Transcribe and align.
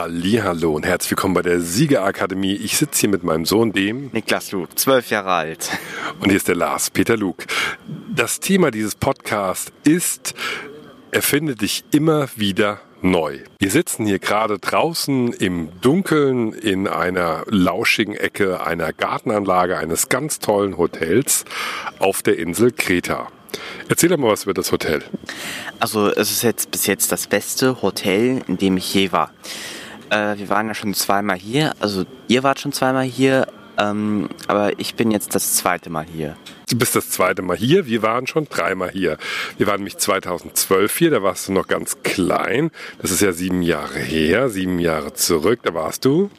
Hallo 0.00 0.74
und 0.74 0.86
herzlich 0.86 1.10
willkommen 1.10 1.34
bei 1.34 1.42
der 1.42 1.58
Siegerakademie. 1.58 2.54
Ich 2.54 2.76
sitze 2.76 3.00
hier 3.00 3.08
mit 3.08 3.24
meinem 3.24 3.44
Sohn, 3.44 3.72
dem 3.72 4.10
Niklas 4.12 4.52
Luke, 4.52 4.72
zwölf 4.76 5.10
Jahre 5.10 5.32
alt. 5.32 5.70
Und 6.20 6.28
hier 6.28 6.36
ist 6.36 6.46
der 6.46 6.54
Lars, 6.54 6.90
Peter 6.90 7.16
Luke. 7.16 7.44
Das 8.14 8.38
Thema 8.38 8.70
dieses 8.70 8.94
Podcasts 8.94 9.72
ist, 9.82 10.34
erfinde 11.10 11.56
dich 11.56 11.82
immer 11.90 12.28
wieder 12.36 12.80
neu. 13.02 13.40
Wir 13.58 13.72
sitzen 13.72 14.06
hier 14.06 14.20
gerade 14.20 14.60
draußen 14.60 15.32
im 15.32 15.70
Dunkeln 15.80 16.52
in 16.52 16.86
einer 16.86 17.42
lauschigen 17.48 18.14
Ecke 18.14 18.64
einer 18.64 18.92
Gartenanlage 18.92 19.78
eines 19.78 20.08
ganz 20.08 20.38
tollen 20.38 20.78
Hotels 20.78 21.44
auf 21.98 22.22
der 22.22 22.38
Insel 22.38 22.70
Kreta. 22.70 23.32
Erzähl 23.88 24.10
doch 24.10 24.16
mal 24.16 24.30
was 24.30 24.44
über 24.44 24.54
das 24.54 24.70
Hotel. 24.70 25.02
Also 25.80 26.12
es 26.12 26.30
ist 26.30 26.44
jetzt 26.44 26.70
bis 26.70 26.86
jetzt 26.86 27.10
das 27.10 27.26
beste 27.26 27.82
Hotel, 27.82 28.42
in 28.46 28.58
dem 28.58 28.76
ich 28.76 28.94
je 28.94 29.10
war. 29.10 29.32
Äh, 30.10 30.38
wir 30.38 30.48
waren 30.48 30.68
ja 30.68 30.74
schon 30.74 30.94
zweimal 30.94 31.36
hier, 31.36 31.74
also 31.80 32.04
ihr 32.28 32.42
wart 32.42 32.60
schon 32.60 32.72
zweimal 32.72 33.04
hier, 33.04 33.46
ähm, 33.78 34.28
aber 34.46 34.78
ich 34.78 34.94
bin 34.94 35.10
jetzt 35.10 35.34
das 35.34 35.54
zweite 35.54 35.90
Mal 35.90 36.04
hier. 36.04 36.36
Du 36.70 36.76
bist 36.76 36.94
das 36.94 37.08
zweite 37.08 37.40
Mal 37.40 37.56
hier. 37.56 37.86
Wir 37.86 38.02
waren 38.02 38.26
schon 38.26 38.44
dreimal 38.44 38.90
hier. 38.90 39.16
Wir 39.56 39.66
waren 39.66 39.76
nämlich 39.76 39.96
2012 39.96 40.98
hier, 40.98 41.10
da 41.10 41.22
warst 41.22 41.48
du 41.48 41.52
noch 41.52 41.66
ganz 41.66 42.02
klein. 42.02 42.70
Das 43.00 43.10
ist 43.10 43.22
ja 43.22 43.32
sieben 43.32 43.62
Jahre 43.62 43.98
her, 43.98 44.50
sieben 44.50 44.78
Jahre 44.78 45.14
zurück. 45.14 45.60
Da 45.62 45.72
warst 45.72 46.04
du? 46.04 46.30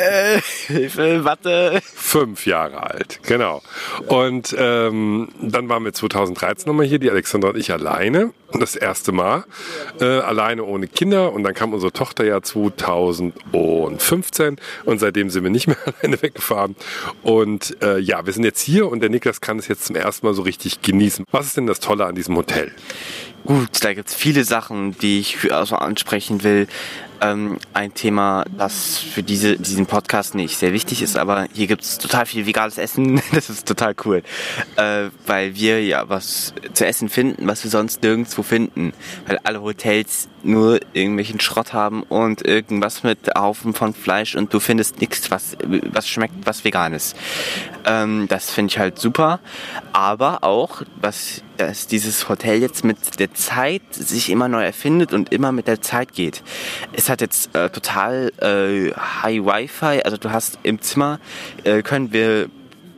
Äh, 0.00 0.40
Hilfe, 0.66 1.24
warte. 1.24 1.78
Fünf 1.82 2.46
Jahre 2.46 2.84
alt, 2.84 3.20
genau. 3.24 3.60
Und 4.06 4.56
ähm, 4.58 5.28
dann 5.42 5.68
waren 5.68 5.84
wir 5.84 5.92
2013 5.92 6.66
nochmal 6.66 6.86
hier, 6.86 6.98
die 6.98 7.10
Alexandra 7.10 7.50
und 7.50 7.58
ich 7.58 7.70
alleine. 7.70 8.32
Das 8.52 8.76
erste 8.76 9.10
Mal. 9.10 9.44
Äh, 10.00 10.04
alleine 10.04 10.64
ohne 10.64 10.86
Kinder. 10.86 11.32
Und 11.32 11.42
dann 11.42 11.54
kam 11.54 11.74
unsere 11.74 11.92
Tochter 11.92 12.24
ja 12.24 12.40
2015. 12.40 14.56
Und 14.84 15.00
seitdem 15.00 15.28
sind 15.28 15.42
wir 15.42 15.50
nicht 15.50 15.66
mehr 15.66 15.76
alleine 16.00 16.22
weggefahren. 16.22 16.76
Und 17.22 17.82
äh, 17.82 17.98
ja, 17.98 18.24
wir 18.24 18.32
sind 18.32 18.44
jetzt 18.44 18.60
hier 18.60 18.88
und 18.88 19.00
der 19.00 19.10
Niklas 19.10 19.33
Andreas 19.34 19.40
kann 19.40 19.58
es 19.58 19.68
jetzt 19.68 19.84
zum 19.84 19.96
ersten 19.96 20.26
Mal 20.26 20.34
so 20.34 20.42
richtig 20.42 20.82
genießen. 20.82 21.24
Was 21.30 21.46
ist 21.46 21.56
denn 21.56 21.66
das 21.66 21.80
Tolle 21.80 22.06
an 22.06 22.14
diesem 22.14 22.36
Hotel? 22.36 22.72
Gut, 23.46 23.84
da 23.84 23.92
gibt 23.92 24.08
es 24.08 24.14
viele 24.14 24.44
Sachen, 24.44 24.96
die 24.98 25.20
ich 25.20 25.52
also 25.52 25.76
ansprechen 25.76 26.42
will 26.42 26.66
ähm, 27.24 27.58
ein 27.72 27.94
Thema, 27.94 28.44
das 28.56 28.98
für 28.98 29.22
diese, 29.22 29.56
diesen 29.56 29.86
Podcast 29.86 30.34
nicht 30.34 30.58
sehr 30.58 30.72
wichtig 30.72 31.02
ist, 31.02 31.16
aber 31.16 31.46
hier 31.52 31.66
gibt 31.66 31.82
es 31.82 31.98
total 31.98 32.26
viel 32.26 32.46
veganes 32.46 32.78
Essen. 32.78 33.22
Das 33.34 33.50
ist 33.50 33.66
total 33.66 33.94
cool, 34.04 34.22
äh, 34.76 35.08
weil 35.26 35.56
wir 35.56 35.84
ja 35.84 36.08
was 36.08 36.54
zu 36.72 36.86
essen 36.86 37.08
finden, 37.08 37.48
was 37.48 37.64
wir 37.64 37.70
sonst 37.70 38.02
nirgendwo 38.02 38.42
finden, 38.42 38.92
weil 39.26 39.38
alle 39.42 39.60
Hotels 39.60 40.28
nur 40.42 40.78
irgendwelchen 40.92 41.40
Schrott 41.40 41.72
haben 41.72 42.04
und 42.04 42.46
irgendwas 42.46 43.02
mit 43.02 43.18
Haufen 43.36 43.74
von 43.74 43.92
Fleisch 43.92 44.36
und 44.36 44.54
du 44.54 44.60
findest 44.60 45.00
nichts, 45.00 45.30
was, 45.30 45.56
was 45.64 46.08
schmeckt, 46.08 46.34
was 46.44 46.64
vegan 46.64 46.92
ist. 46.92 47.16
Ähm, 47.86 48.26
das 48.28 48.50
finde 48.50 48.70
ich 48.70 48.78
halt 48.78 48.98
super, 48.98 49.40
aber 49.92 50.44
auch, 50.44 50.82
was 51.00 51.42
dass 51.56 51.86
dieses 51.86 52.28
Hotel 52.28 52.60
jetzt 52.60 52.84
mit 52.84 53.18
der 53.18 53.32
Zeit 53.34 53.82
sich 53.90 54.30
immer 54.30 54.48
neu 54.48 54.64
erfindet 54.64 55.12
und 55.12 55.32
immer 55.32 55.52
mit 55.52 55.68
der 55.68 55.80
Zeit 55.80 56.12
geht. 56.12 56.42
Es 56.92 57.08
hat 57.08 57.20
jetzt 57.20 57.54
äh, 57.54 57.70
total 57.70 58.32
äh, 58.40 58.92
High 59.22 59.44
Wi-Fi, 59.44 60.02
also 60.02 60.16
du 60.16 60.30
hast 60.30 60.58
im 60.62 60.80
Zimmer, 60.80 61.20
äh, 61.64 61.82
können 61.82 62.12
wir 62.12 62.48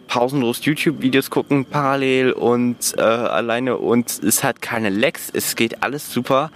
pausenlos 0.07 0.65
YouTube-Videos 0.65 1.31
gucken 1.31 1.65
parallel 1.65 2.33
und 2.33 2.95
äh, 2.97 3.03
alleine. 3.03 3.77
Und 3.77 4.23
es 4.23 4.45
hat 4.45 4.63
keine 4.63 4.91
Lags, 4.91 5.31
es 5.33 5.57
geht 5.57 5.83
alles 5.83 6.13
super. 6.13 6.51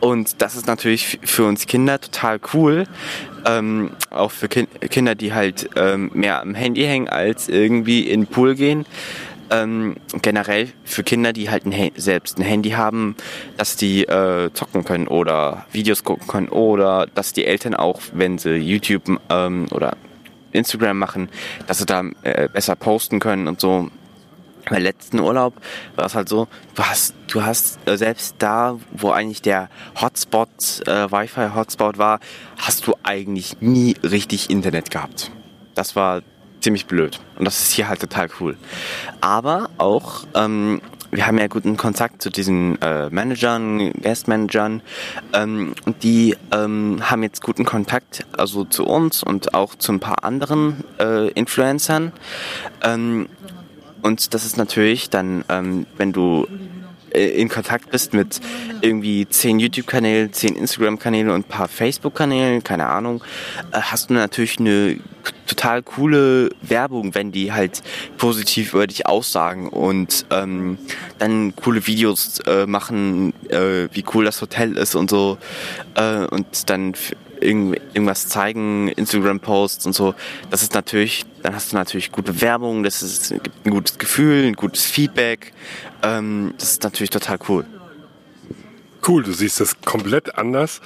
Und 0.00 0.42
das 0.42 0.56
ist 0.56 0.66
natürlich 0.66 1.18
für 1.22 1.44
uns 1.44 1.66
Kinder 1.66 2.00
total 2.00 2.40
cool, 2.54 2.84
ähm, 3.46 3.92
auch 4.10 4.30
für 4.30 4.48
kind 4.48 4.68
Kinder, 4.90 5.14
die 5.14 5.32
halt 5.32 5.70
ähm, 5.76 6.10
mehr 6.14 6.40
am 6.40 6.54
Handy 6.54 6.82
hängen 6.82 7.08
als 7.08 7.48
irgendwie 7.48 8.02
in 8.02 8.22
den 8.22 8.26
Pool 8.26 8.54
gehen 8.54 8.84
ähm, 9.52 9.96
generell 10.22 10.72
für 10.84 11.04
Kinder, 11.04 11.32
die 11.32 11.50
halt 11.50 11.66
ein 11.66 11.92
selbst 11.96 12.38
ein 12.38 12.42
Handy 12.42 12.70
haben, 12.70 13.16
dass 13.56 13.76
die 13.76 14.04
äh, 14.04 14.50
zocken 14.52 14.84
können 14.84 15.06
oder 15.06 15.66
Videos 15.70 16.02
gucken 16.04 16.26
können 16.26 16.48
oder 16.48 17.06
dass 17.14 17.32
die 17.32 17.44
Eltern 17.44 17.74
auch, 17.74 18.00
wenn 18.12 18.38
sie 18.38 18.56
YouTube 18.56 19.20
ähm, 19.30 19.66
oder 19.70 19.96
Instagram 20.52 20.98
machen, 20.98 21.28
dass 21.66 21.78
sie 21.78 21.86
da 21.86 22.04
äh, 22.22 22.48
besser 22.48 22.76
posten 22.76 23.20
können 23.20 23.48
und 23.48 23.60
so. 23.60 23.90
Beim 24.70 24.80
letzten 24.80 25.18
Urlaub 25.18 25.54
war 25.96 26.06
es 26.06 26.14
halt 26.14 26.28
so, 26.28 26.46
du 26.76 26.84
hast, 26.84 27.14
du 27.26 27.42
hast 27.42 27.80
äh, 27.88 27.96
selbst 27.96 28.36
da, 28.38 28.78
wo 28.92 29.10
eigentlich 29.10 29.42
der 29.42 29.68
Hotspot, 30.00 30.48
äh, 30.86 31.10
Wi-Fi-Hotspot 31.10 31.98
war, 31.98 32.20
hast 32.58 32.86
du 32.86 32.94
eigentlich 33.02 33.60
nie 33.60 33.96
richtig 34.04 34.50
Internet 34.50 34.90
gehabt. 34.92 35.32
Das 35.74 35.96
war 35.96 36.22
ziemlich 36.62 36.86
blöd. 36.86 37.20
Und 37.38 37.44
das 37.44 37.60
ist 37.60 37.72
hier 37.72 37.88
halt 37.88 38.00
total 38.00 38.28
cool. 38.40 38.56
Aber 39.20 39.70
auch, 39.78 40.24
ähm, 40.34 40.80
wir 41.10 41.26
haben 41.26 41.36
ja 41.36 41.46
guten 41.46 41.76
Kontakt 41.76 42.22
zu 42.22 42.30
diesen 42.30 42.80
äh, 42.80 43.10
Managern, 43.10 43.92
Guest-Managern. 43.92 44.80
Ähm, 45.34 45.74
die 46.02 46.36
ähm, 46.52 47.02
haben 47.02 47.22
jetzt 47.22 47.42
guten 47.42 47.64
Kontakt 47.64 48.24
also 48.32 48.64
zu 48.64 48.86
uns 48.86 49.22
und 49.22 49.52
auch 49.52 49.74
zu 49.74 49.92
ein 49.92 50.00
paar 50.00 50.24
anderen 50.24 50.84
äh, 50.98 51.28
Influencern. 51.32 52.12
Ähm, 52.82 53.28
und 54.00 54.32
das 54.34 54.44
ist 54.44 54.56
natürlich 54.56 55.10
dann, 55.10 55.44
ähm, 55.48 55.86
wenn 55.96 56.12
du 56.12 56.46
äh, 57.14 57.28
in 57.28 57.48
Kontakt 57.48 57.90
bist 57.90 58.14
mit 58.14 58.40
irgendwie 58.80 59.28
zehn 59.28 59.58
YouTube-Kanälen, 59.58 60.32
zehn 60.32 60.56
Instagram-Kanälen 60.56 61.30
und 61.30 61.40
ein 61.40 61.44
paar 61.44 61.68
Facebook-Kanälen, 61.68 62.62
keine 62.64 62.86
Ahnung, 62.86 63.22
äh, 63.72 63.80
hast 63.80 64.10
du 64.10 64.14
natürlich 64.14 64.58
eine 64.58 64.98
total 65.46 65.82
coole 65.82 66.50
Werbung, 66.62 67.14
wenn 67.14 67.32
die 67.32 67.52
halt 67.52 67.82
positiv 68.16 68.74
über 68.74 68.86
dich 68.86 69.06
aussagen 69.06 69.68
und 69.68 70.26
ähm, 70.30 70.78
dann 71.18 71.54
coole 71.56 71.86
Videos 71.86 72.40
äh, 72.46 72.66
machen, 72.66 73.32
äh, 73.48 73.88
wie 73.92 74.04
cool 74.14 74.24
das 74.24 74.40
Hotel 74.40 74.76
ist 74.76 74.94
und 74.94 75.10
so 75.10 75.38
äh, 75.94 76.24
und 76.26 76.70
dann 76.70 76.94
irgendwas 77.42 78.28
zeigen, 78.28 78.88
Instagram-Posts 78.88 79.86
und 79.86 79.92
so, 79.92 80.14
das 80.50 80.62
ist 80.62 80.74
natürlich, 80.74 81.24
dann 81.42 81.54
hast 81.54 81.72
du 81.72 81.76
natürlich 81.76 82.12
gute 82.12 82.40
Werbung, 82.40 82.82
das 82.82 83.02
ist, 83.02 83.32
ein 83.32 83.70
gutes 83.70 83.98
Gefühl, 83.98 84.46
ein 84.46 84.54
gutes 84.54 84.84
Feedback. 84.84 85.52
Ähm, 86.02 86.54
das 86.58 86.72
ist 86.72 86.82
natürlich 86.82 87.10
total 87.10 87.38
cool. 87.48 87.64
Cool, 89.06 89.24
du 89.24 89.32
siehst 89.32 89.60
das 89.60 89.80
komplett 89.80 90.38
anders, 90.38 90.80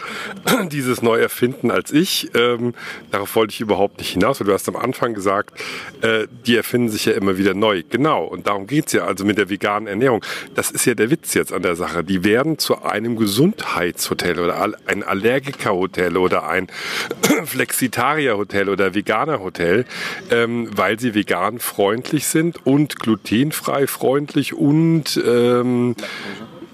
dieses 0.73 1.03
Neuerfinden 1.03 1.71
als 1.71 1.93
ich. 1.93 2.31
Ähm, 2.35 2.73
darauf 3.11 3.37
wollte 3.37 3.53
ich 3.53 3.61
überhaupt 3.61 3.99
nicht 3.99 4.11
hinaus, 4.11 4.41
weil 4.41 4.47
du 4.47 4.55
hast 4.55 4.69
am 4.69 4.77
Anfang 4.77 5.13
gesagt, 5.13 5.61
äh, 6.01 6.27
die 6.47 6.57
erfinden 6.57 6.89
sich 6.89 7.05
ja 7.05 7.13
immer 7.13 7.37
wieder 7.37 7.53
neu. 7.53 7.83
Genau, 7.91 8.25
und 8.25 8.47
darum 8.47 8.67
geht's 8.67 8.93
ja 8.93 9.05
also 9.05 9.27
mit 9.27 9.37
der 9.37 9.51
veganen 9.51 9.87
Ernährung. 9.87 10.25
Das 10.55 10.71
ist 10.71 10.87
ja 10.87 10.95
der 10.95 11.11
Witz 11.11 11.35
jetzt 11.35 11.53
an 11.53 11.61
der 11.61 11.77
Sache. 11.77 12.03
Die 12.05 12.25
werden 12.25 12.59
zu 12.59 12.83
einem 12.83 13.17
Gesundheitshotel 13.17 14.41
oder 14.41 14.77
ein 14.87 15.03
Allergikerhotel 15.03 16.17
oder 16.17 16.49
ein 16.49 16.69
Flexitarierhotel 17.45 18.71
oder 18.71 18.95
Veganerhotel, 18.95 19.85
ähm, 20.31 20.71
weil 20.75 20.99
sie 20.99 21.15
vegan 21.15 21.59
freundlich 21.59 22.27
sind 22.27 22.65
und 22.65 22.99
glutenfrei 22.99 23.87
freundlich 23.87 24.55
und 24.55 25.23
ähm, 25.27 25.97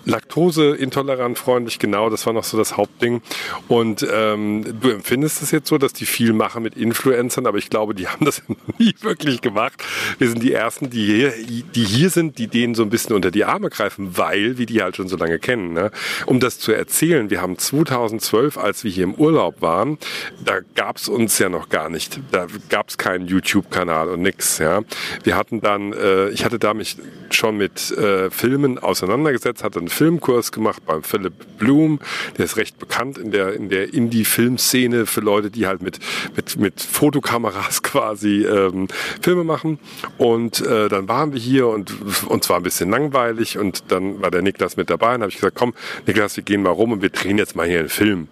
Laktoseintolerant 0.05 1.39
freundlich, 1.39 1.79
genau, 1.79 2.11
das 2.11 2.27
war 2.27 2.33
noch 2.33 2.45
so 2.45 2.59
das 2.59 2.77
Hauptding. 2.77 3.23
Und 3.69 4.07
ähm, 4.11 4.65
du 4.81 4.91
empfindest 4.91 5.43
es 5.43 5.51
jetzt 5.51 5.69
so, 5.69 5.79
dass 5.79 5.93
die 5.93 6.07
viel 6.07 6.33
machen 6.33 6.63
mit 6.63 6.77
Influencern, 6.77 7.47
aber 7.47 7.59
ich 7.59 7.71
glaube, 7.71 7.95
die 7.95 8.09
haben 8.13 8.25
das 8.25 8.43
nie 8.79 8.95
wirklich 9.01 9.41
gemacht. 9.41 9.83
Wir 10.19 10.29
sind 10.29 10.43
die 10.43 10.53
Ersten, 10.53 10.91
die 10.91 11.05
hier, 11.05 11.33
die 11.75 11.85
hier 11.85 12.11
sind, 12.11 12.39
die 12.39 12.49
denen 12.49 12.75
so 12.75 12.83
ein 12.83 12.91
bisschen 12.91 13.15
unter 13.15 13.31
die 13.31 13.45
Arme 13.45 13.71
greifen, 13.71 14.17
weil 14.17 14.59
wir 14.59 14.67
die 14.67 14.83
halt 14.83 14.97
schon 14.97 15.09
so 15.09 15.17
lange 15.17 15.39
kennen. 15.39 15.73
Ne? 15.73 15.91
Um 16.27 16.41
das 16.41 16.59
zu 16.59 16.73
erzählen, 16.73 17.31
wir 17.31 17.41
haben 17.41 17.59
2012, 17.59 18.59
als 18.59 18.85
wir 18.85 18.91
hier 18.91 19.05
im 19.05 19.15
Urlaub 19.15 19.63
waren, 19.63 19.99
da 20.45 20.61
gab's 20.75 21.09
uns 21.09 21.39
ja 21.39 21.49
noch 21.49 21.69
gar 21.69 21.89
nicht. 21.89 22.21
Da 22.33 22.47
gab's 22.69 22.99
keinen 22.99 23.27
YouTube-Kanal 23.27 24.09
und 24.09 24.23
nix. 24.23 24.59
Ja? 24.59 24.83
Wir 25.23 25.37
hatten 25.37 25.61
dann, 25.61 25.93
äh, 25.93 26.31
ich 26.31 26.45
hatte 26.45 26.59
da 26.59 26.75
mich 26.75 26.97
schon 27.31 27.57
mit 27.57 27.91
äh, 27.93 28.31
Filmen 28.31 28.79
auseinandergesetzt, 28.79 29.63
hatte 29.63 29.79
einen 29.79 29.92
Filmkurs 29.93 30.53
gemacht 30.53 30.83
beim 30.87 31.03
Philip 31.03 31.33
Bloom. 31.59 32.01
Der 32.39 32.45
ist 32.45 32.57
recht 32.57 32.79
bekannt 32.79 33.19
in 33.19 33.31
der, 33.31 33.53
in 33.53 33.69
der 33.69 33.93
Indie-Filmszene 33.95 35.07
für 35.07 35.21
Leute, 35.21 35.51
die 35.51 35.67
halt 35.67 35.83
mit, 35.83 35.99
mit, 36.35 36.57
mit 36.57 36.81
Fotokameras 36.81 37.83
quasi 37.83 38.45
ähm, 38.45 38.89
Filme 39.21 39.45
machen. 39.45 39.79
Und 40.19 40.65
äh, 40.67 40.89
dann 40.89 41.09
waren 41.09 41.33
wir 41.33 41.41
hier 41.41 41.69
und 41.69 41.93
uns 42.27 42.49
war 42.49 42.57
ein 42.57 42.63
bisschen 42.63 42.91
langweilig 42.91 43.59
und 43.59 43.85
dann 43.89 44.21
war 44.21 44.31
der 44.31 44.43
Niklas 44.43 44.77
mit 44.77 44.91
dabei 44.91 45.15
und 45.15 45.23
habe 45.23 45.31
ich 45.31 45.37
gesagt, 45.37 45.57
komm, 45.57 45.75
Niklas, 46.07 46.37
wir 46.37 46.45
gehen 46.45 46.63
mal 46.63 46.71
rum 46.71 46.93
und 46.93 47.03
wir 47.03 47.11
drehen 47.11 47.39
jetzt 47.39 47.55
mal 47.55 47.67
hier 47.67 47.81
einen 47.81 47.89
Film 47.89 48.29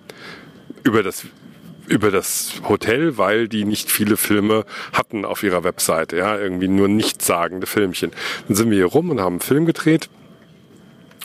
über 0.83 1.03
das 1.03 1.27
über 1.87 2.13
das 2.13 2.53
Hotel, 2.69 3.19
weil 3.19 3.49
die 3.49 3.65
nicht 3.65 3.91
viele 3.91 4.17
Filme 4.17 4.65
hatten 4.93 5.25
auf 5.25 5.43
ihrer 5.43 5.65
Webseite, 5.65 6.19
ja, 6.19 6.39
irgendwie 6.39 6.69
nur 6.69 6.87
nichtssagende 6.87 7.67
Filmchen. 7.67 8.13
Dann 8.47 8.56
sind 8.56 8.71
wir 8.71 8.77
hier 8.77 8.87
rum 8.87 9.11
und 9.11 9.21
haben 9.21 9.35
einen 9.35 9.41
Film 9.41 9.67
gedreht 9.67 10.09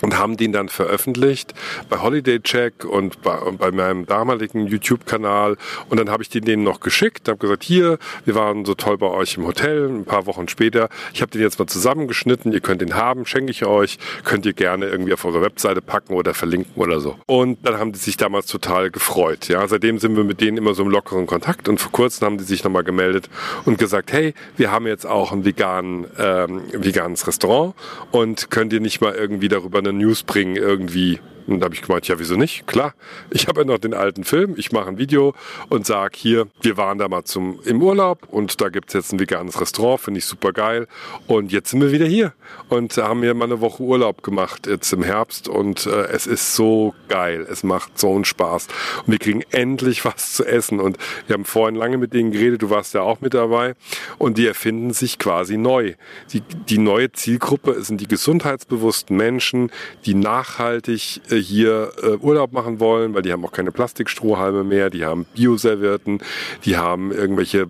und 0.01 0.17
haben 0.17 0.37
den 0.37 0.51
dann 0.51 0.69
veröffentlicht 0.69 1.53
bei 1.89 1.99
Holiday 2.01 2.39
Check 2.39 2.85
und 2.85 3.21
bei, 3.21 3.37
und 3.37 3.57
bei 3.57 3.71
meinem 3.71 4.05
damaligen 4.05 4.67
YouTube-Kanal. 4.67 5.57
Und 5.89 5.99
dann 5.99 6.09
habe 6.09 6.23
ich 6.23 6.29
den 6.29 6.45
denen 6.45 6.63
noch 6.63 6.79
geschickt, 6.79 7.27
habe 7.27 7.37
gesagt, 7.37 7.63
hier, 7.63 7.97
wir 8.25 8.35
waren 8.35 8.65
so 8.65 8.75
toll 8.75 8.97
bei 8.97 9.07
euch 9.07 9.37
im 9.37 9.45
Hotel, 9.45 9.89
ein 9.89 10.05
paar 10.05 10.25
Wochen 10.25 10.47
später. 10.47 10.89
Ich 11.13 11.21
habe 11.21 11.31
den 11.31 11.41
jetzt 11.41 11.59
mal 11.59 11.67
zusammengeschnitten, 11.67 12.51
ihr 12.51 12.61
könnt 12.61 12.81
den 12.81 12.95
haben, 12.95 13.25
schenke 13.25 13.51
ich 13.51 13.65
euch, 13.65 13.97
könnt 14.23 14.45
ihr 14.45 14.53
gerne 14.53 14.87
irgendwie 14.87 15.13
auf 15.13 15.25
eure 15.25 15.41
Webseite 15.41 15.81
packen 15.81 16.13
oder 16.13 16.33
verlinken 16.33 16.81
oder 16.81 16.99
so. 16.99 17.17
Und 17.25 17.65
dann 17.65 17.77
haben 17.77 17.91
die 17.91 17.99
sich 17.99 18.17
damals 18.17 18.47
total 18.47 18.91
gefreut. 18.91 19.47
Ja, 19.47 19.67
seitdem 19.67 19.99
sind 19.99 20.15
wir 20.15 20.23
mit 20.23 20.41
denen 20.41 20.57
immer 20.57 20.73
so 20.73 20.83
im 20.83 20.89
lockeren 20.89 21.25
Kontakt 21.25 21.69
und 21.69 21.79
vor 21.79 21.91
kurzem 21.91 22.25
haben 22.25 22.37
die 22.37 22.43
sich 22.43 22.63
nochmal 22.63 22.83
gemeldet 22.83 23.29
und 23.65 23.77
gesagt, 23.77 24.11
hey, 24.11 24.33
wir 24.57 24.71
haben 24.71 24.87
jetzt 24.87 25.05
auch 25.05 25.31
ein 25.31 25.45
vegan, 25.45 26.05
ähm, 26.17 26.61
veganes 26.71 27.27
Restaurant 27.27 27.75
und 28.11 28.51
könnt 28.51 28.73
ihr 28.73 28.79
nicht 28.79 29.01
mal 29.01 29.13
irgendwie 29.13 29.47
darüber 29.47 29.81
eine 29.87 29.97
News 29.97 30.23
bringen 30.23 30.55
irgendwie 30.55 31.19
und 31.47 31.59
da 31.59 31.65
habe 31.65 31.75
ich 31.75 31.81
gemeint, 31.81 32.07
ja, 32.07 32.19
wieso 32.19 32.35
nicht? 32.35 32.67
Klar, 32.67 32.93
ich 33.29 33.47
habe 33.47 33.61
ja 33.61 33.65
noch 33.65 33.77
den 33.77 33.93
alten 33.93 34.23
Film, 34.23 34.55
ich 34.57 34.71
mache 34.71 34.89
ein 34.89 34.97
Video 34.97 35.33
und 35.69 35.85
sag 35.85 36.15
hier, 36.15 36.47
wir 36.61 36.77
waren 36.77 36.97
da 36.97 37.07
mal 37.07 37.23
zum 37.23 37.59
im 37.65 37.81
Urlaub 37.81 38.27
und 38.29 38.61
da 38.61 38.69
gibt's 38.69 38.93
jetzt 38.93 39.13
ein 39.13 39.19
veganes 39.19 39.59
Restaurant, 39.59 40.01
finde 40.01 40.19
ich 40.19 40.25
super 40.25 40.53
geil. 40.53 40.87
Und 41.27 41.51
jetzt 41.51 41.71
sind 41.71 41.81
wir 41.81 41.91
wieder 41.91 42.05
hier 42.05 42.33
und 42.69 42.95
haben 42.97 43.21
wir 43.21 43.33
mal 43.33 43.45
eine 43.45 43.61
Woche 43.61 43.83
Urlaub 43.83 44.23
gemacht 44.23 44.67
jetzt 44.67 44.91
im 44.93 45.03
Herbst 45.03 45.47
und 45.47 45.85
äh, 45.85 46.07
es 46.07 46.27
ist 46.27 46.55
so 46.55 46.93
geil, 47.07 47.45
es 47.49 47.63
macht 47.63 47.99
so 47.99 48.13
einen 48.13 48.25
Spaß. 48.25 48.67
Und 49.05 49.11
wir 49.11 49.19
kriegen 49.19 49.43
endlich 49.51 50.05
was 50.05 50.33
zu 50.33 50.45
essen. 50.45 50.79
Und 50.79 50.97
wir 51.27 51.35
haben 51.35 51.45
vorhin 51.45 51.75
lange 51.75 51.97
mit 51.97 52.13
denen 52.13 52.31
geredet, 52.31 52.61
du 52.61 52.69
warst 52.69 52.93
ja 52.93 53.01
auch 53.01 53.21
mit 53.21 53.33
dabei. 53.33 53.75
Und 54.17 54.37
die 54.37 54.47
erfinden 54.47 54.93
sich 54.93 55.19
quasi 55.19 55.57
neu. 55.57 55.93
Die, 56.33 56.41
die 56.41 56.77
neue 56.77 57.11
Zielgruppe 57.11 57.81
sind 57.83 58.01
die 58.01 58.07
gesundheitsbewussten 58.07 59.15
Menschen, 59.15 59.71
die 60.05 60.13
nachhaltig 60.13 61.21
äh, 61.29 61.34
hier 61.37 61.91
äh, 62.01 62.17
Urlaub 62.17 62.53
machen 62.53 62.79
wollen, 62.79 63.13
weil 63.13 63.21
die 63.21 63.31
haben 63.31 63.43
auch 63.45 63.51
keine 63.51 63.71
Plastikstrohhalme 63.71 64.63
mehr, 64.63 64.89
die 64.89 65.05
haben 65.05 65.25
Bioservierten, 65.35 66.19
die 66.65 66.77
haben 66.77 67.11
irgendwelche 67.11 67.67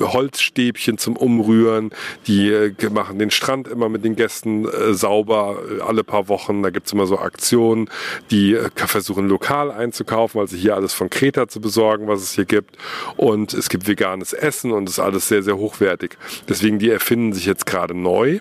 Holzstäbchen 0.00 0.98
zum 0.98 1.16
Umrühren. 1.16 1.90
Die 2.26 2.50
äh, 2.50 2.72
machen 2.90 3.18
den 3.18 3.30
Strand 3.30 3.68
immer 3.68 3.88
mit 3.88 4.04
den 4.04 4.16
Gästen 4.16 4.66
äh, 4.66 4.94
sauber 4.94 5.58
äh, 5.70 5.80
alle 5.80 6.04
paar 6.04 6.28
Wochen. 6.28 6.62
Da 6.62 6.70
gibt's 6.70 6.92
immer 6.92 7.06
so 7.06 7.18
Aktionen. 7.18 7.88
Die 8.30 8.56
versuchen 8.74 9.28
lokal 9.28 9.70
einzukaufen, 9.70 10.40
also 10.40 10.56
hier 10.56 10.74
alles 10.74 10.92
von 10.92 11.10
Kreta 11.10 11.48
zu 11.48 11.60
besorgen, 11.60 12.08
was 12.08 12.22
es 12.22 12.32
hier 12.32 12.44
gibt. 12.44 12.76
Und 13.16 13.54
es 13.54 13.68
gibt 13.68 13.88
veganes 13.88 14.32
Essen 14.32 14.72
und 14.72 14.88
es 14.88 14.98
ist 14.98 15.04
alles 15.04 15.28
sehr, 15.28 15.42
sehr 15.42 15.56
hochwertig. 15.56 16.16
Deswegen, 16.48 16.78
die 16.78 16.90
erfinden 16.90 17.32
sich 17.32 17.46
jetzt 17.46 17.66
gerade 17.66 17.94
neu, 17.94 18.40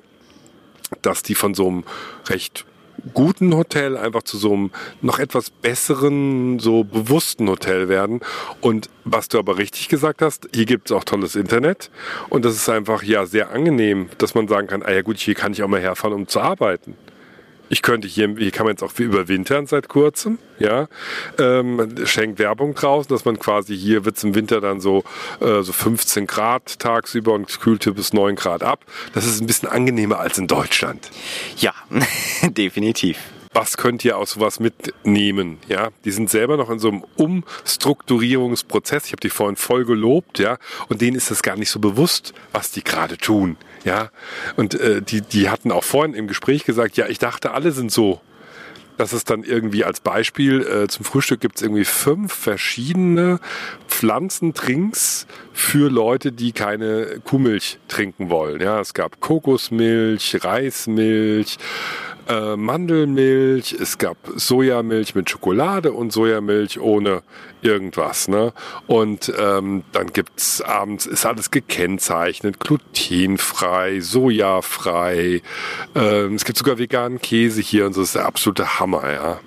dass 1.02 1.24
die 1.24 1.36
von 1.36 1.54
so 1.54 1.68
einem 1.68 1.84
recht 2.28 2.66
guten 3.14 3.56
Hotel 3.56 3.98
einfach 3.98 4.24
zu 4.24 4.38
so 4.38 4.54
einem 4.54 4.72
noch 5.02 5.20
etwas 5.20 5.50
besseren, 5.50 6.60
so 6.60 6.84
bewussten 6.84 7.50
Hotel 7.50 7.90
werden. 7.90 8.22
Und 8.62 8.90
was 9.04 9.28
du 9.28 9.40
aber 9.40 9.58
richtig 9.58 9.90
gesagt 9.90 10.22
hast, 10.22 10.48
hier 10.54 10.66
gibt 10.66 10.90
es 10.90 10.96
auch 10.96 11.04
tolles 11.04 11.36
Internet. 11.36 11.90
Und 12.30 12.46
das 12.46 12.56
ist 12.56 12.70
einfach 12.70 13.04
ja 13.04 13.26
sehr 13.26 13.52
angenehm, 13.52 14.10
dass 14.18 14.36
man 14.36 14.48
sagen 14.48 14.68
kann, 14.68 14.84
ah 14.84 14.92
ja 14.92 15.02
gut, 15.02 15.18
hier 15.18 15.36
kann 15.36 15.54
ich 15.54 15.64
auch 15.64 15.68
mal 15.68 15.82
herfahren, 15.82 16.14
um 16.14 16.28
zu 16.28 16.40
arbeiten. 16.40 16.96
Ich 17.72 17.82
könnte 17.82 18.06
hier, 18.06 18.36
hier 18.38 18.52
kann 18.52 18.66
man 18.66 18.74
jetzt 18.74 18.84
auch 18.84 19.00
überwintern 19.00 19.66
seit 19.66 19.88
kurzem, 19.88 20.40
ja. 20.60 20.90
Ähm, 21.40 21.96
schenkt 22.04 22.38
Werbung 22.38 22.76
draußen, 22.76 23.08
dass 23.08 23.24
man 23.24 23.40
quasi 23.40 23.78
hier 23.78 24.04
wird 24.04 24.18
es 24.18 24.26
im 24.26 24.36
Winter 24.36 24.60
dann 24.60 24.82
so, 24.82 25.06
äh, 25.40 25.62
so 25.62 25.72
15 25.72 26.28
Grad 26.28 26.80
tagsüber 26.80 27.32
und 27.32 27.62
kühlt 27.62 27.86
hier 27.86 27.94
bis 27.94 28.12
9 28.12 28.36
Grad 28.36 28.62
ab. 28.62 28.84
Das 29.14 29.26
ist 29.26 29.40
ein 29.40 29.48
bisschen 29.48 29.70
angenehmer 29.70 30.20
als 30.20 30.38
in 30.38 30.48
Deutschland. 30.48 31.12
Ja, 31.56 31.74
definitiv 32.44 33.18
was 33.54 33.78
könnt 33.78 34.06
ihr 34.06 34.18
aus 34.18 34.32
sowas 34.32 34.60
mitnehmen? 34.60 35.58
Ja, 35.68 35.90
die 36.06 36.12
sind 36.12 36.30
selber 36.30 36.58
noch 36.58 36.70
in 36.70 36.80
so 36.80 36.88
einem 36.88 37.04
Umstrukturierungsprozess. 37.18 39.06
Ich 39.06 39.12
habe 39.12 39.20
die 39.20 39.30
vorhin 39.30 39.58
voll 39.58 39.86
gelobt, 39.86 40.40
ja, 40.40 40.58
und 40.88 41.02
denen 41.02 41.18
ist 41.18 41.32
das 41.32 41.44
gar 41.44 41.58
nicht 41.58 41.70
so 41.70 41.80
bewusst, 41.80 42.34
was 42.54 42.72
die 42.72 42.84
gerade 42.84 43.18
tun. 43.18 43.58
Ja, 43.84 44.12
und 44.56 44.76
äh, 44.76 45.02
die, 45.02 45.22
die 45.22 45.50
hatten 45.50 45.72
auch 45.72 45.84
vorhin 45.84 46.14
im 46.14 46.28
Gespräch 46.28 46.66
gesagt, 46.66 46.98
ja, 46.98 47.08
ich 47.08 47.20
dachte, 47.20 47.52
alle 47.52 47.72
sind 47.72 47.92
so. 47.92 48.22
Das 48.98 49.14
ist 49.14 49.32
dann 49.32 49.44
irgendwie 49.44 49.84
als 49.84 50.00
Beispiel, 50.00 50.62
äh, 50.62 50.88
zum 50.88 51.06
Frühstück 51.06 51.40
gibt's 51.40 51.64
irgendwie 51.64 51.86
fünf 51.86 52.34
verschiedene 52.34 53.40
Pflanzentrinks 53.88 55.26
für 55.54 55.90
Leute, 55.90 56.32
die 56.32 56.52
keine 56.52 57.20
Kuhmilch 57.24 57.80
trinken 57.88 58.30
wollen. 58.30 58.62
Ja, 58.62 58.80
es 58.80 58.94
gab 58.94 59.20
Kokosmilch, 59.20 60.44
Reismilch, 60.44 61.58
äh, 62.28 62.56
Mandelmilch, 62.56 63.74
es 63.74 63.98
gab 63.98 64.18
Sojamilch 64.36 65.16
mit 65.16 65.30
Schokolade 65.30 65.92
und 65.92 66.12
Sojamilch 66.12 66.80
ohne 66.80 67.24
irgendwas. 67.62 68.28
Ne? 68.28 68.54
Und 68.88 69.32
ähm, 69.38 69.84
dann 69.92 70.14
gibt's 70.14 70.62
abends, 70.62 71.06
ist 71.06 71.26
alles 71.26 71.52
gekennzeichnet, 71.52 72.60
glutenfrei, 72.60 74.00
sojafrei. 74.00 75.42
Ähm, 75.96 76.36
es 76.36 76.46
gibt 76.46 76.58
sogar 76.58 76.78
veganen 76.78 77.22
Käse 77.22 77.62
hier 77.62 77.86
und 77.86 77.94
so, 77.94 78.02
das 78.02 78.10
ist 78.10 78.16
der 78.16 78.26
absolute 78.26 78.80
Hammer, 78.80 79.12
ja. 79.12 79.40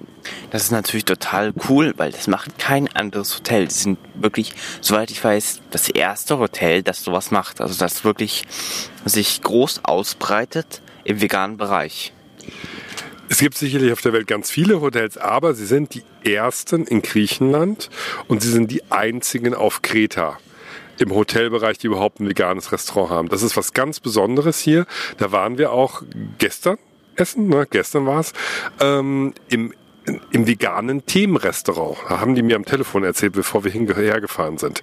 Das 0.50 0.62
ist 0.62 0.70
natürlich 0.70 1.04
total 1.04 1.52
cool, 1.68 1.92
weil 1.98 2.12
das 2.12 2.28
macht 2.28 2.58
kein 2.58 2.88
anderes 2.94 3.36
Hotel. 3.36 3.66
Die 3.66 3.74
sind 3.74 3.98
wirklich, 4.14 4.54
soweit 4.80 5.10
ich 5.10 5.22
weiß, 5.22 5.60
das 5.70 5.90
erste 5.90 6.38
Hotel, 6.38 6.82
das 6.82 7.04
sowas 7.04 7.30
macht. 7.30 7.60
Also 7.60 7.78
das 7.78 8.04
wirklich 8.04 8.44
sich 9.04 9.42
groß 9.42 9.80
ausbreitet 9.84 10.80
im 11.04 11.20
veganen 11.20 11.58
Bereich. 11.58 12.13
Es 13.28 13.38
gibt 13.38 13.56
sicherlich 13.56 13.92
auf 13.92 14.00
der 14.00 14.12
Welt 14.12 14.26
ganz 14.26 14.50
viele 14.50 14.80
Hotels, 14.80 15.16
aber 15.16 15.54
sie 15.54 15.66
sind 15.66 15.94
die 15.94 16.02
ersten 16.24 16.86
in 16.86 17.02
Griechenland 17.02 17.90
und 18.28 18.42
sie 18.42 18.50
sind 18.50 18.70
die 18.70 18.82
einzigen 18.90 19.54
auf 19.54 19.82
Kreta 19.82 20.38
im 20.98 21.12
Hotelbereich, 21.12 21.78
die 21.78 21.88
überhaupt 21.88 22.20
ein 22.20 22.28
veganes 22.28 22.70
Restaurant 22.70 23.10
haben. 23.10 23.28
Das 23.28 23.42
ist 23.42 23.56
was 23.56 23.72
ganz 23.72 23.98
Besonderes 24.00 24.60
hier. 24.60 24.86
Da 25.16 25.32
waren 25.32 25.58
wir 25.58 25.72
auch 25.72 26.02
gestern 26.38 26.78
essen, 27.16 27.48
ne? 27.48 27.66
gestern 27.68 28.06
war 28.06 28.20
es, 28.20 28.32
ähm, 28.80 29.34
im 29.48 29.72
im 30.32 30.46
veganen 30.46 31.06
Themenrestaurant. 31.06 31.96
Da 32.08 32.20
haben 32.20 32.34
die 32.34 32.42
mir 32.42 32.56
am 32.56 32.66
Telefon 32.66 33.04
erzählt, 33.04 33.32
bevor 33.32 33.64
wir 33.64 33.70
hingefahren 33.70 34.58
sind. 34.58 34.82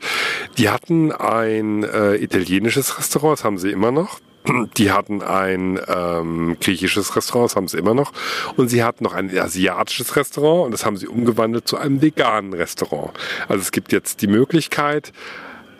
Die 0.57 0.69
hatten 0.69 1.11
ein 1.11 1.83
äh, 1.83 2.15
italienisches 2.15 2.97
Restaurant, 2.97 3.37
das 3.37 3.43
haben 3.43 3.59
sie 3.59 3.69
immer 3.69 3.91
noch. 3.91 4.19
Die 4.77 4.91
hatten 4.91 5.21
ein 5.21 5.79
ähm, 5.87 6.57
griechisches 6.59 7.15
Restaurant, 7.15 7.51
das 7.51 7.55
haben 7.55 7.67
sie 7.67 7.77
immer 7.77 7.93
noch. 7.93 8.11
Und 8.57 8.69
sie 8.69 8.83
hatten 8.83 9.03
noch 9.03 9.13
ein 9.13 9.35
asiatisches 9.37 10.15
Restaurant 10.15 10.65
und 10.65 10.71
das 10.71 10.85
haben 10.85 10.97
sie 10.97 11.07
umgewandelt 11.07 11.67
zu 11.67 11.77
einem 11.77 12.01
veganen 12.01 12.53
Restaurant. 12.53 13.11
Also 13.47 13.61
es 13.61 13.71
gibt 13.71 13.91
jetzt 13.91 14.21
die 14.21 14.27
Möglichkeit, 14.27 15.13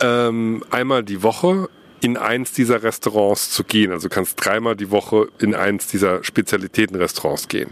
ähm, 0.01 0.63
einmal 0.71 1.03
die 1.03 1.23
Woche 1.23 1.69
in 2.01 2.17
eins 2.17 2.51
dieser 2.51 2.81
Restaurants 2.81 3.51
zu 3.51 3.63
gehen. 3.63 3.91
Also 3.91 4.09
du 4.09 4.13
kannst 4.13 4.43
dreimal 4.43 4.75
die 4.75 4.89
Woche 4.89 5.27
in 5.39 5.53
eins 5.53 5.87
dieser 5.87 6.23
Spezialitätenrestaurants 6.23 7.47
gehen. 7.47 7.71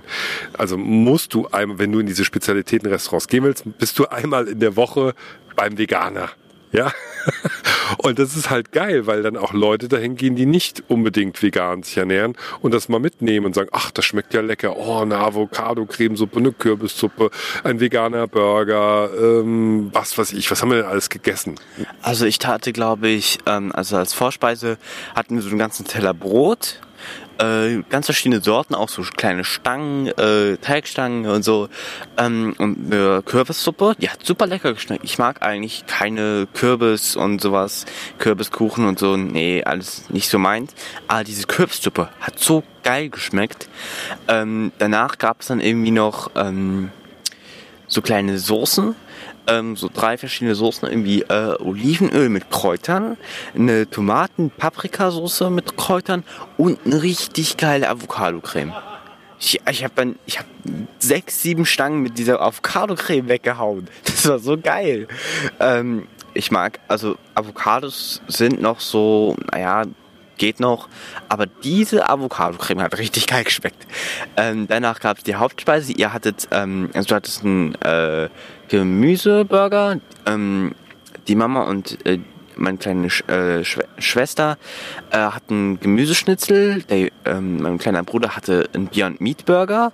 Also 0.54 0.78
musst 0.78 1.34
du 1.34 1.48
einmal, 1.48 1.80
wenn 1.80 1.92
du 1.92 2.00
in 2.00 2.06
diese 2.06 2.24
Spezialitätenrestaurants 2.24 3.28
gehen 3.28 3.44
willst, 3.44 3.64
bist 3.80 3.98
du 3.98 4.06
einmal 4.06 4.48
in 4.48 4.60
der 4.60 4.76
Woche 4.76 5.16
beim 5.56 5.78
Veganer. 5.78 6.30
Ja. 6.72 6.92
Und 7.98 8.20
das 8.20 8.36
ist 8.36 8.50
halt 8.50 8.72
geil, 8.72 9.08
weil 9.08 9.24
dann 9.24 9.36
auch 9.38 9.54
Leute 9.54 9.88
dahin 9.88 10.16
gehen, 10.16 10.36
die 10.36 10.46
nicht 10.46 10.84
unbedingt 10.88 11.42
vegan 11.42 11.84
sich 11.84 11.98
ernähren 11.98 12.36
und 12.62 12.74
das 12.74 12.88
mal 12.88 13.00
mitnehmen 13.00 13.48
und 13.48 13.56
sagen, 13.56 13.70
ach, 13.72 13.92
das 13.92 14.06
schmeckt 14.06 14.34
ja 14.34 14.42
lecker. 14.42 14.78
Oh, 14.78 15.00
eine 15.02 15.18
Avocado-Cremesuppe, 15.18 16.40
eine 16.40 16.52
Kürbissuppe, 16.52 17.32
ein 17.64 17.80
veganer 17.80 18.28
Burger, 18.28 19.10
ähm, 19.20 19.90
was 19.92 20.18
weiß 20.18 20.34
ich. 20.34 20.50
Was 20.52 20.62
haben 20.62 20.70
wir 20.70 20.78
denn 20.78 20.86
alles 20.86 21.10
gegessen? 21.10 21.56
Also 22.02 22.26
ich 22.26 22.40
hatte, 22.46 22.72
glaube 22.74 23.08
ich, 23.10 23.40
ähm, 23.46 23.72
also 23.74 23.98
als 23.98 24.14
Vorspeise 24.14 24.78
hatten 25.16 25.36
wir 25.36 25.42
so 25.42 25.50
einen 25.50 25.60
ganzen 25.60 25.86
Teller 25.86 26.14
Brot 26.14 26.80
äh, 27.40 27.84
ganz 27.90 28.06
verschiedene 28.06 28.42
Sorten, 28.42 28.76
auch 28.76 28.90
so 28.90 29.02
kleine 29.02 29.44
Stangen, 29.44 30.08
äh, 30.08 30.58
Teigstangen 30.58 31.26
und 31.26 31.44
so. 31.44 31.70
Ähm, 32.18 32.54
und 32.58 32.92
eine 32.92 33.22
Kürbissuppe, 33.24 33.96
die 34.00 34.10
hat 34.10 34.26
super 34.26 34.46
lecker 34.46 34.74
geschmeckt. 34.74 35.04
Ich 35.04 35.18
mag 35.18 35.42
eigentlich 35.42 35.86
keine 35.88 36.48
Kürbis 36.54 37.16
und 37.16 37.42
sowas, 37.42 37.86
Kürbiskuchen 38.18 38.86
und 38.86 39.00
so, 39.00 39.18
nee, 39.18 39.64
alles 39.64 40.10
nicht 40.10 40.30
so 40.30 40.38
meins. 40.38 40.74
Aber 41.08 41.24
diese 41.24 41.48
Kürbissuppe 41.48 42.10
hat 42.20 42.40
so 42.40 42.64
geil 42.84 43.10
geschmeckt. 43.10 43.70
Ähm, 44.28 44.72
danach 44.78 45.18
gab 45.18 45.42
es 45.42 45.48
dann 45.48 45.62
irgendwie 45.62 45.92
noch 45.92 46.32
ähm, 46.36 46.92
so 47.88 48.02
kleine 48.02 48.38
Soßen 48.38 48.96
ähm, 49.50 49.76
so 49.76 49.90
drei 49.94 50.18
verschiedene 50.18 50.56
Soßen, 50.56 50.88
irgendwie 50.88 51.22
äh, 51.24 51.56
Olivenöl 51.60 52.30
mit 52.30 52.50
Kräutern, 52.50 53.18
eine 53.56 53.90
Tomaten-Paprikasauce 53.90 55.50
mit 55.50 55.78
Kräutern 55.78 56.24
und 56.58 56.80
eine 56.86 57.02
richtig 57.02 57.58
geile 57.58 57.90
Avocado-Creme. 57.90 58.74
Ich, 59.40 59.62
ich 59.70 59.84
habe 59.84 59.94
dann, 59.96 60.20
ich 60.26 60.38
habe 60.38 60.50
sechs, 61.00 61.42
sieben 61.42 61.66
Stangen 61.66 62.02
mit 62.02 62.18
dieser 62.18 62.42
Avocado-Creme 62.42 63.28
weggehauen. 63.28 63.88
Das 64.04 64.28
war 64.28 64.40
so 64.40 64.58
geil. 64.58 65.08
Ähm, 65.62 66.08
ich 66.34 66.52
mag, 66.52 66.80
also 66.90 67.16
Avocados 67.36 68.22
sind 68.28 68.62
noch 68.62 68.82
so, 68.82 69.36
naja, 69.52 69.84
geht 70.40 70.60
noch. 70.60 70.90
Aber 71.28 71.46
diese 71.46 72.10
Avocado-Creme 72.10 72.82
hat 72.82 72.98
richtig 72.98 73.28
geil 73.28 73.44
geschmeckt. 73.44 73.86
Ähm, 74.36 74.68
danach 74.68 75.00
gab 75.00 75.18
es 75.18 75.24
die 75.24 75.36
Hauptspeise. 75.36 75.94
Ihr 75.94 76.12
hattet, 76.12 76.48
ähm, 76.52 76.90
also 76.96 77.10
du 77.10 77.16
hattest 77.16 77.44
einen 77.44 77.76
äh, 77.76 78.30
Gemüseburger. 78.70 80.00
Ähm, 80.26 80.74
die 81.28 81.36
Mama 81.36 81.64
und 81.64 82.04
äh, 82.08 82.20
meine 82.56 82.78
kleine 82.78 83.10
Sch 83.10 83.22
äh, 83.30 83.64
Schw 83.64 83.84
Schwester 84.00 84.58
äh, 85.12 85.18
hatten 85.18 85.80
Gemüseschnitzel. 85.80 86.82
Der, 86.84 87.10
ähm, 87.26 87.62
mein 87.62 87.78
kleiner 87.78 88.04
Bruder 88.04 88.36
hatte 88.36 88.68
einen 88.74 88.88
Beyond 88.88 89.22
Meat 89.22 89.46
Burger 89.46 89.94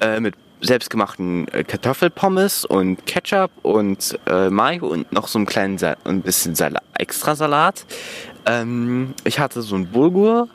äh, 0.00 0.20
mit 0.20 0.34
selbstgemachten 0.62 1.48
äh, 1.48 1.64
Kartoffelpommes 1.64 2.64
und 2.64 3.06
Ketchup 3.06 3.50
und 3.62 4.18
äh, 4.26 4.50
Mayo 4.50 4.88
und 4.88 5.10
noch 5.12 5.28
so 5.28 5.38
einen 5.38 5.46
kleinen 5.46 5.78
Sa 5.78 5.96
ein 6.04 6.22
bisschen 6.22 6.54
Sal 6.54 6.76
extra 6.94 7.34
Salat. 7.34 7.86
Ähm, 8.46 9.14
ich 9.24 9.38
hatte 9.38 9.62
so 9.62 9.74
einen 9.74 9.86
Bulgur 9.86 10.48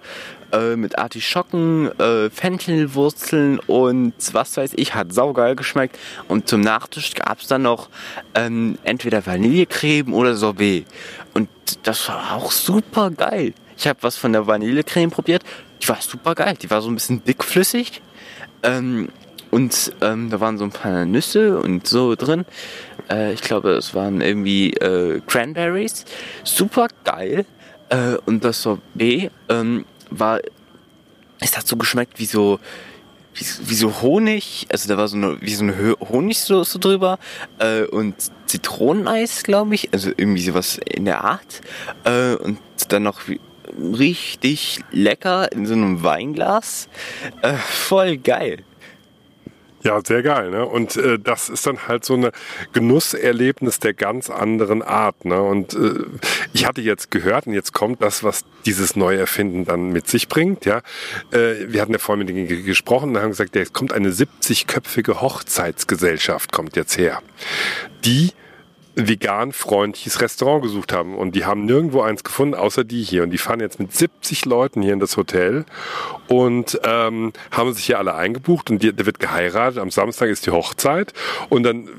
äh, 0.51 0.75
mit 0.75 0.97
Artischocken, 0.97 1.89
äh, 1.99 2.29
Fenchelwurzeln 2.29 3.59
und 3.59 4.13
was 4.33 4.57
weiß 4.57 4.73
ich, 4.75 4.95
hat 4.95 5.13
saugeil 5.13 5.55
geschmeckt. 5.55 5.97
Und 6.27 6.47
zum 6.47 6.61
Nachtisch 6.61 7.13
gab 7.13 7.41
es 7.41 7.47
dann 7.47 7.63
noch 7.63 7.89
ähm, 8.33 8.77
entweder 8.83 9.25
Vanillecreme 9.25 10.13
oder 10.13 10.35
Sorbet. 10.35 10.85
Und 11.33 11.49
das 11.83 12.07
war 12.07 12.35
auch 12.35 12.51
super 12.51 13.11
geil. 13.11 13.53
Ich 13.77 13.87
habe 13.87 13.99
was 14.01 14.17
von 14.17 14.33
der 14.33 14.47
Vanillecreme 14.47 15.11
probiert. 15.11 15.43
Die 15.81 15.87
war 15.89 16.01
super 16.01 16.35
geil. 16.35 16.55
Die 16.61 16.69
war 16.69 16.81
so 16.81 16.89
ein 16.89 16.95
bisschen 16.95 17.23
dickflüssig. 17.23 18.01
Ähm, 18.63 19.09
und 19.51 19.93
ähm, 20.01 20.29
da 20.29 20.39
waren 20.39 20.57
so 20.57 20.63
ein 20.63 20.71
paar 20.71 21.05
Nüsse 21.05 21.59
und 21.59 21.87
so 21.87 22.15
drin. 22.15 22.45
Äh, 23.09 23.33
ich 23.33 23.41
glaube, 23.41 23.71
es 23.71 23.93
waren 23.93 24.21
irgendwie 24.21 24.73
äh, 24.73 25.21
Cranberries. 25.25 26.05
Super 26.43 26.87
geil. 27.03 27.45
Äh, 27.89 28.17
und 28.25 28.43
das 28.43 28.61
Sorbet 28.61 29.31
ähm, 29.49 29.85
war, 30.09 30.39
es 31.39 31.57
hat 31.57 31.67
so 31.67 31.77
geschmeckt 31.77 32.19
wie 32.19 32.25
so, 32.25 32.59
wie, 33.33 33.45
wie, 33.69 33.75
so 33.75 34.01
Honig, 34.01 34.65
also 34.69 34.87
da 34.89 34.97
war 34.97 35.07
so 35.07 35.17
eine, 35.17 35.37
wie 35.41 35.53
so 35.53 35.63
eine 35.63 35.95
Honigsoße 35.99 36.79
drüber. 36.79 37.19
Äh, 37.59 37.83
und 37.83 38.15
Zitroneneis, 38.47 39.43
glaube 39.43 39.75
ich, 39.75 39.93
also 39.93 40.09
irgendwie 40.09 40.41
sowas 40.41 40.79
in 40.85 41.05
der 41.05 41.23
Art. 41.23 41.61
Äh, 42.03 42.35
und 42.35 42.59
dann 42.89 43.03
noch 43.03 43.21
richtig 43.77 44.79
lecker 44.91 45.51
in 45.51 45.65
so 45.65 45.73
einem 45.73 46.03
Weinglas, 46.03 46.87
äh, 47.41 47.53
voll 47.53 48.17
geil. 48.17 48.63
Ja, 49.85 50.01
sehr 50.03 50.23
geil. 50.23 50.49
Ne? 50.49 50.65
Und 50.65 50.97
äh, 50.97 51.19
das 51.19 51.47
ist 51.47 51.67
dann 51.67 51.87
halt 51.87 52.03
so 52.05 52.15
ein 52.15 52.31
Genusserlebnis 52.73 53.77
der 53.77 53.93
ganz 53.93 54.31
anderen 54.31 54.81
Art. 54.81 55.25
Ne? 55.25 55.39
Und 55.39 55.75
äh, 55.75 56.05
ich 56.53 56.65
hatte 56.65 56.81
jetzt 56.81 57.11
gehört, 57.11 57.45
und 57.45 57.53
jetzt 57.53 57.71
kommt 57.71 58.01
das, 58.01 58.23
was 58.23 58.45
dieses 58.65 58.95
Neuerfinden 58.95 59.63
dann 59.63 59.91
mit 59.91 60.07
sich 60.07 60.27
bringt. 60.27 60.65
Ja, 60.65 60.81
äh, 61.31 61.67
Wir 61.67 61.83
hatten 61.83 61.93
ja 61.93 61.99
vorhin 61.99 62.25
mit 62.25 62.35
denen 62.35 62.65
gesprochen 62.65 63.11
und 63.11 63.21
haben 63.21 63.29
gesagt, 63.29 63.55
jetzt 63.55 63.73
kommt 63.73 63.93
eine 63.93 64.09
70-köpfige 64.09 65.21
Hochzeitsgesellschaft, 65.21 66.51
kommt 66.51 66.75
jetzt 66.75 66.97
her. 66.97 67.21
Die 68.05 68.31
vegan 68.95 69.51
freundliches 69.51 70.21
Restaurant 70.21 70.63
gesucht 70.63 70.93
haben. 70.93 71.15
Und 71.15 71.35
die 71.35 71.45
haben 71.45 71.65
nirgendwo 71.65 72.01
eins 72.01 72.23
gefunden, 72.23 72.55
außer 72.55 72.83
die 72.83 73.03
hier. 73.03 73.23
Und 73.23 73.31
die 73.31 73.37
fahren 73.37 73.59
jetzt 73.59 73.79
mit 73.79 73.93
70 73.93 74.45
Leuten 74.45 74.81
hier 74.81 74.93
in 74.93 74.99
das 74.99 75.17
Hotel 75.17 75.65
und 76.27 76.79
ähm, 76.83 77.33
haben 77.51 77.73
sich 77.73 77.85
hier 77.85 77.99
alle 77.99 78.15
eingebucht 78.15 78.69
und 78.69 78.81
der 78.81 79.05
wird 79.05 79.19
geheiratet. 79.19 79.79
Am 79.79 79.91
Samstag 79.91 80.29
ist 80.29 80.45
die 80.45 80.51
Hochzeit. 80.51 81.13
Und 81.49 81.63
dann 81.63 81.89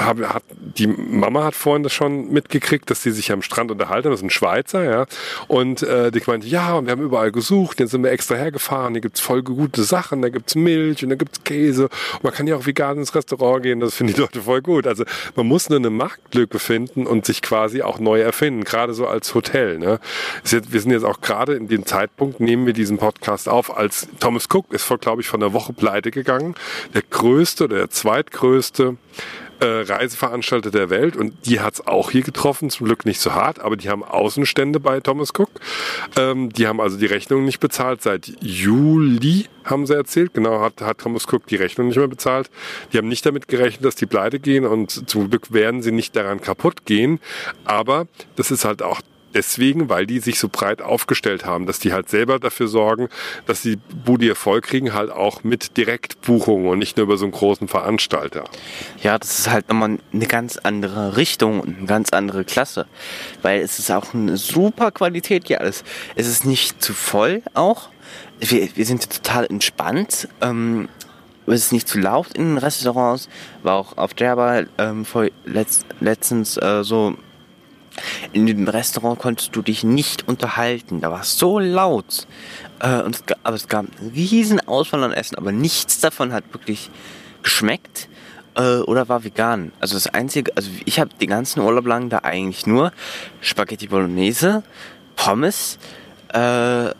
haben, 0.00 0.28
hat 0.28 0.42
die 0.58 0.86
Mama 0.86 1.44
hat 1.44 1.54
vorhin 1.54 1.82
das 1.82 1.92
schon 1.92 2.30
mitgekriegt, 2.32 2.90
dass 2.90 3.02
die 3.02 3.10
sich 3.10 3.32
am 3.32 3.42
Strand 3.42 3.70
unterhalten. 3.70 4.10
Das 4.10 4.20
ist 4.20 4.24
ein 4.24 4.30
Schweizer, 4.30 4.84
ja. 4.84 5.06
Und 5.48 5.82
äh, 5.82 6.10
die 6.10 6.22
meinte, 6.26 6.46
ja, 6.46 6.74
und 6.74 6.86
wir 6.86 6.92
haben 6.92 7.02
überall 7.02 7.32
gesucht, 7.32 7.80
jetzt 7.80 7.90
sind 7.90 8.02
wir 8.02 8.10
extra 8.10 8.34
hergefahren, 8.34 8.94
hier 8.94 9.00
gibt's 9.00 9.20
voll 9.20 9.42
gute 9.42 9.82
Sachen, 9.82 10.22
da 10.22 10.28
gibt's 10.28 10.54
Milch 10.54 11.02
und 11.02 11.10
da 11.10 11.16
gibt's 11.16 11.42
Käse. 11.44 11.84
Und 12.14 12.24
man 12.24 12.32
kann 12.32 12.46
ja 12.46 12.56
auch 12.56 12.66
vegan 12.66 12.98
ins 12.98 13.14
Restaurant 13.14 13.62
gehen, 13.62 13.80
das 13.80 13.94
finden 13.94 14.14
die 14.14 14.20
Leute 14.20 14.42
voll 14.42 14.62
gut. 14.62 14.86
Also 14.86 15.04
man 15.34 15.46
muss 15.46 15.68
nur 15.68 15.78
eine 15.78 15.90
Marktlücke 15.90 16.41
finden 16.58 17.06
und 17.06 17.26
sich 17.26 17.42
quasi 17.42 17.82
auch 17.82 17.98
neu 17.98 18.20
erfinden, 18.20 18.64
gerade 18.64 18.94
so 18.94 19.06
als 19.06 19.34
Hotel. 19.34 19.78
Ne? 19.78 20.00
Wir 20.44 20.80
sind 20.80 20.90
jetzt 20.90 21.04
auch 21.04 21.20
gerade 21.20 21.54
in 21.54 21.68
dem 21.68 21.86
Zeitpunkt, 21.86 22.40
nehmen 22.40 22.66
wir 22.66 22.72
diesen 22.72 22.98
Podcast 22.98 23.48
auf, 23.48 23.76
als 23.76 24.08
Thomas 24.20 24.48
Cook 24.52 24.72
ist 24.72 24.82
glaube 25.00 25.22
ich, 25.22 25.28
von 25.28 25.40
der 25.40 25.52
Woche 25.52 25.72
pleite 25.72 26.10
gegangen. 26.10 26.54
Der 26.94 27.02
größte 27.02 27.64
oder 27.64 27.76
der 27.76 27.90
zweitgrößte 27.90 28.96
äh, 29.62 29.82
Reiseveranstalter 29.82 30.70
der 30.70 30.90
Welt 30.90 31.16
und 31.16 31.46
die 31.46 31.60
hat's 31.60 31.86
auch 31.86 32.10
hier 32.10 32.22
getroffen, 32.22 32.68
zum 32.68 32.86
Glück 32.86 33.06
nicht 33.06 33.20
so 33.20 33.32
hart, 33.32 33.60
aber 33.60 33.76
die 33.76 33.88
haben 33.88 34.02
Außenstände 34.02 34.80
bei 34.80 35.00
Thomas 35.00 35.30
Cook. 35.30 35.50
Ähm, 36.16 36.50
die 36.50 36.66
haben 36.66 36.80
also 36.80 36.98
die 36.98 37.06
Rechnung 37.06 37.44
nicht 37.44 37.60
bezahlt 37.60 38.02
seit 38.02 38.32
Juli, 38.40 39.46
haben 39.64 39.86
sie 39.86 39.94
erzählt. 39.94 40.34
Genau, 40.34 40.60
hat, 40.60 40.80
hat 40.80 40.98
Thomas 40.98 41.26
Cook 41.30 41.46
die 41.46 41.56
Rechnung 41.56 41.88
nicht 41.88 41.96
mehr 41.96 42.08
bezahlt. 42.08 42.50
Die 42.92 42.98
haben 42.98 43.08
nicht 43.08 43.24
damit 43.24 43.46
gerechnet, 43.48 43.84
dass 43.84 43.94
die 43.94 44.06
pleite 44.06 44.40
gehen 44.40 44.66
und 44.66 45.08
zum 45.08 45.30
Glück 45.30 45.52
werden 45.52 45.82
sie 45.82 45.92
nicht 45.92 46.16
daran 46.16 46.40
kaputt 46.40 46.84
gehen. 46.84 47.20
Aber 47.64 48.06
das 48.36 48.50
ist 48.50 48.64
halt 48.64 48.82
auch 48.82 49.00
deswegen, 49.34 49.88
weil 49.88 50.06
die 50.06 50.20
sich 50.20 50.38
so 50.38 50.48
breit 50.48 50.82
aufgestellt 50.82 51.44
haben, 51.44 51.66
dass 51.66 51.78
die 51.78 51.92
halt 51.92 52.08
selber 52.08 52.38
dafür 52.38 52.68
sorgen, 52.68 53.08
dass 53.46 53.62
die 53.62 53.76
Budi 53.76 54.28
Erfolg 54.28 54.64
kriegen, 54.64 54.92
halt 54.92 55.10
auch 55.10 55.44
mit 55.44 55.76
Direktbuchungen 55.76 56.68
und 56.68 56.78
nicht 56.78 56.96
nur 56.96 57.04
über 57.04 57.16
so 57.16 57.24
einen 57.24 57.32
großen 57.32 57.68
Veranstalter. 57.68 58.44
Ja, 59.02 59.18
das 59.18 59.40
ist 59.40 59.50
halt 59.50 59.68
nochmal 59.68 59.98
eine 60.12 60.26
ganz 60.26 60.56
andere 60.56 61.16
Richtung 61.16 61.60
und 61.60 61.78
eine 61.78 61.86
ganz 61.86 62.10
andere 62.10 62.44
Klasse, 62.44 62.86
weil 63.42 63.60
es 63.60 63.78
ist 63.78 63.90
auch 63.90 64.14
eine 64.14 64.36
super 64.36 64.90
Qualität 64.90 65.48
hier 65.48 65.60
alles. 65.60 65.84
Es 66.14 66.26
ist 66.26 66.44
nicht 66.44 66.82
zu 66.82 66.92
voll 66.92 67.42
auch. 67.54 67.88
Wir, 68.40 68.68
wir 68.76 68.86
sind 68.86 69.08
total 69.10 69.46
entspannt. 69.46 70.28
Ähm, 70.40 70.88
es 71.46 71.66
ist 71.66 71.72
nicht 71.72 71.88
zu 71.88 71.98
laut 71.98 72.28
in 72.34 72.54
den 72.54 72.58
Restaurants. 72.58 73.28
War 73.62 73.74
auch 73.74 73.96
auf 73.96 74.12
Jabba 74.16 74.62
ähm, 74.78 75.04
letzt, 75.44 75.86
letztens 76.00 76.56
äh, 76.56 76.84
so 76.84 77.16
in 78.32 78.46
dem 78.46 78.68
Restaurant 78.68 79.18
konntest 79.18 79.54
du 79.54 79.62
dich 79.62 79.84
nicht 79.84 80.28
unterhalten. 80.28 81.00
Da 81.00 81.10
war 81.10 81.20
es 81.20 81.38
so 81.38 81.58
laut. 81.58 82.26
Äh, 82.80 83.02
und 83.02 83.16
es, 83.16 83.24
aber 83.42 83.56
es 83.56 83.68
gab 83.68 83.86
einen 84.00 84.10
riesen 84.10 84.60
Auswahl 84.66 85.04
an 85.04 85.12
Essen, 85.12 85.36
aber 85.36 85.52
nichts 85.52 86.00
davon 86.00 86.32
hat 86.32 86.44
wirklich 86.52 86.90
geschmeckt 87.42 88.08
äh, 88.56 88.78
oder 88.78 89.08
war 89.08 89.24
vegan. 89.24 89.72
Also 89.80 89.94
das 89.94 90.08
Einzige, 90.08 90.56
also 90.56 90.70
ich 90.84 90.98
habe 90.98 91.10
den 91.20 91.28
ganzen 91.28 91.60
Urlaub 91.60 91.86
lang 91.86 92.08
da 92.08 92.18
eigentlich 92.18 92.66
nur 92.66 92.92
Spaghetti 93.40 93.86
Bolognese, 93.86 94.62
Pommes 95.16 95.78
äh, 96.32 96.90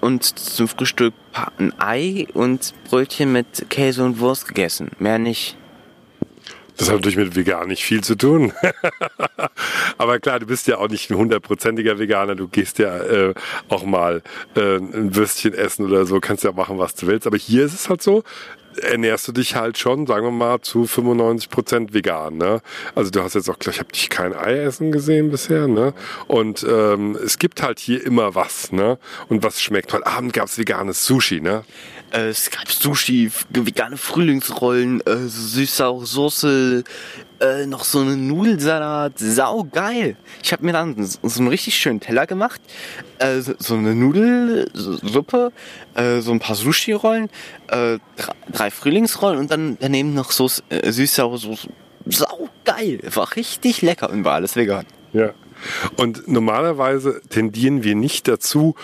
und 0.00 0.24
zum 0.38 0.68
Frühstück 0.68 1.14
ein 1.58 1.72
Ei 1.78 2.26
und 2.34 2.74
Brötchen 2.88 3.32
mit 3.32 3.66
Käse 3.70 4.04
und 4.04 4.20
Wurst 4.20 4.48
gegessen. 4.48 4.90
Mehr 4.98 5.18
nicht. 5.18 5.56
Das 6.76 6.88
hat 6.88 6.96
natürlich 6.96 7.16
mit 7.16 7.34
vegan 7.34 7.68
nicht 7.68 7.82
viel 7.82 8.02
zu 8.04 8.14
tun. 8.14 8.52
Aber 9.98 10.18
klar, 10.18 10.40
du 10.40 10.46
bist 10.46 10.66
ja 10.66 10.78
auch 10.78 10.88
nicht 10.88 11.10
ein 11.10 11.16
hundertprozentiger 11.16 11.98
Veganer. 11.98 12.34
Du 12.34 12.48
gehst 12.48 12.78
ja 12.78 12.96
äh, 12.98 13.34
auch 13.68 13.84
mal 13.84 14.22
äh, 14.56 14.76
ein 14.76 15.14
Würstchen 15.14 15.54
essen 15.54 15.84
oder 15.84 16.06
so, 16.06 16.20
kannst 16.20 16.44
ja 16.44 16.52
machen, 16.52 16.78
was 16.78 16.94
du 16.94 17.06
willst. 17.06 17.26
Aber 17.26 17.36
hier 17.36 17.64
ist 17.64 17.74
es 17.74 17.88
halt 17.88 18.02
so, 18.02 18.22
ernährst 18.78 19.28
du 19.28 19.32
dich 19.32 19.56
halt 19.56 19.78
schon, 19.78 20.06
sagen 20.06 20.24
wir 20.26 20.30
mal, 20.30 20.60
zu 20.60 20.86
95 20.86 21.50
Prozent 21.50 21.94
vegan. 21.94 22.36
Ne? 22.36 22.60
Also 22.94 23.10
du 23.10 23.22
hast 23.22 23.34
jetzt 23.34 23.48
auch, 23.48 23.56
ich 23.60 23.78
habe 23.78 23.92
dich 23.92 24.08
kein 24.08 24.34
Ei 24.34 24.58
essen 24.58 24.92
gesehen 24.92 25.30
bisher. 25.30 25.68
Ne? 25.68 25.94
Und 26.26 26.64
ähm, 26.68 27.16
es 27.22 27.38
gibt 27.38 27.62
halt 27.62 27.78
hier 27.78 28.04
immer 28.04 28.34
was. 28.34 28.72
Ne? 28.72 28.98
Und 29.28 29.42
was 29.42 29.60
schmeckt? 29.60 29.92
Heute 29.92 30.06
Abend 30.06 30.32
gab 30.32 30.46
es 30.46 30.58
veganes 30.58 31.04
Sushi. 31.04 31.40
Ne? 31.40 31.64
Äh, 32.12 32.28
es 32.28 32.50
gab 32.50 32.70
Sushi, 32.70 33.30
vegane 33.50 33.96
Frühlingsrollen, 33.96 35.00
äh, 35.06 35.16
süß-saure 35.26 36.06
Soße, 36.06 36.84
äh, 37.40 37.66
noch 37.66 37.84
so 37.84 38.00
einen 38.00 38.26
Nudelsalat, 38.26 39.18
saugeil. 39.18 40.16
Ich 40.42 40.52
habe 40.52 40.64
mir 40.64 40.72
dann 40.72 40.94
so 41.04 41.40
einen 41.40 41.48
richtig 41.48 41.76
schönen 41.76 42.00
Teller 42.00 42.26
gemacht, 42.26 42.60
äh, 43.18 43.40
so 43.40 43.74
eine 43.74 43.94
Nudelsuppe, 43.94 45.52
äh, 45.94 46.20
so 46.20 46.32
ein 46.32 46.40
paar 46.40 46.56
Sushi-Rollen, 46.56 47.28
äh, 47.68 47.98
drei 48.52 48.70
Frühlingsrollen 48.70 49.38
und 49.38 49.50
dann 49.50 49.76
daneben 49.80 50.14
noch 50.14 50.30
so 50.30 50.50
äh, 50.68 50.90
süß-saure 50.90 51.38
Soße. 51.38 51.68
Saugeil, 52.06 53.00
war 53.14 53.36
richtig 53.36 53.82
lecker 53.82 54.08
und 54.10 54.24
war 54.24 54.34
alles 54.34 54.56
vegan. 54.56 54.86
Ja. 55.12 55.34
Und 55.96 56.28
normalerweise 56.28 57.20
tendieren 57.28 57.82
wir 57.82 57.94
nicht 57.94 58.28
dazu, 58.28 58.76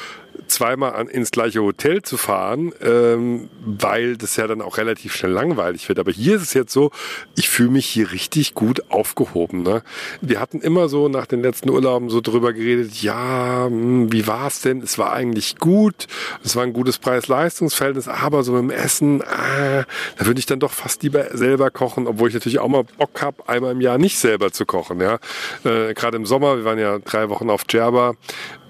zweimal 0.47 0.95
an, 0.95 1.09
ins 1.09 1.31
gleiche 1.31 1.63
Hotel 1.63 2.03
zu 2.03 2.17
fahren, 2.17 2.73
ähm, 2.83 3.49
weil 3.65 4.17
das 4.17 4.37
ja 4.37 4.47
dann 4.47 4.63
auch 4.63 4.79
relativ 4.79 5.15
schnell 5.15 5.33
langweilig 5.33 5.89
wird. 5.89 5.99
Aber 5.99 6.11
hier 6.11 6.37
ist 6.37 6.43
es 6.43 6.55
jetzt 6.55 6.73
so, 6.73 6.91
ich 7.35 7.49
fühle 7.49 7.71
mich 7.71 7.87
hier 7.87 8.13
richtig 8.13 8.55
gut 8.55 8.91
aufgehoben. 8.91 9.63
Ne? 9.63 9.83
Wir 10.21 10.41
hatten 10.41 10.61
immer 10.61 10.89
so 10.89 11.09
nach 11.09 11.27
den 11.27 11.43
letzten 11.43 11.71
Urlauben 11.71 12.11
so 12.11 12.21
drüber 12.21 12.53
geredet, 12.53 13.03
ja, 13.03 13.67
hm, 13.67 14.13
wie 14.13 14.27
war 14.27 14.47
es 14.47 14.61
denn? 14.61 14.83
Es 14.83 14.99
war 14.99 15.13
eigentlich 15.13 15.57
gut, 15.57 16.07
es 16.43 16.57
war 16.57 16.63
ein 16.63 16.73
gutes 16.73 16.99
Preis-Leistungs-Verhältnis, 16.99 18.09
aber 18.09 18.43
so 18.43 18.53
mit 18.53 18.63
dem 18.63 18.71
Essen, 18.71 19.23
ah, 19.23 19.85
da 20.19 20.27
würde 20.27 20.39
ich 20.39 20.47
dann 20.47 20.61
doch 20.61 20.73
fast 20.73 21.03
lieber 21.03 21.37
selber 21.37 21.71
kochen, 21.71 22.07
obwohl 22.07 22.29
ich 22.29 22.35
natürlich 22.35 22.59
auch 22.59 22.69
mal 22.69 22.85
Bock 22.85 23.23
habe, 23.23 23.49
einmal 23.49 23.73
im 23.73 23.81
Jahr 23.81 23.99
nicht 23.99 24.19
selber 24.19 24.53
zu 24.53 24.67
kochen. 24.67 25.01
Ja, 25.01 25.19
äh, 25.65 25.95
Gerade 25.95 26.17
im 26.17 26.27
Sommer, 26.27 26.57
wir 26.57 26.65
waren 26.65 26.79
ja 26.79 26.99
drei 26.99 27.29
Wochen 27.29 27.51
auf 27.51 27.65
Djerba, 27.65 28.15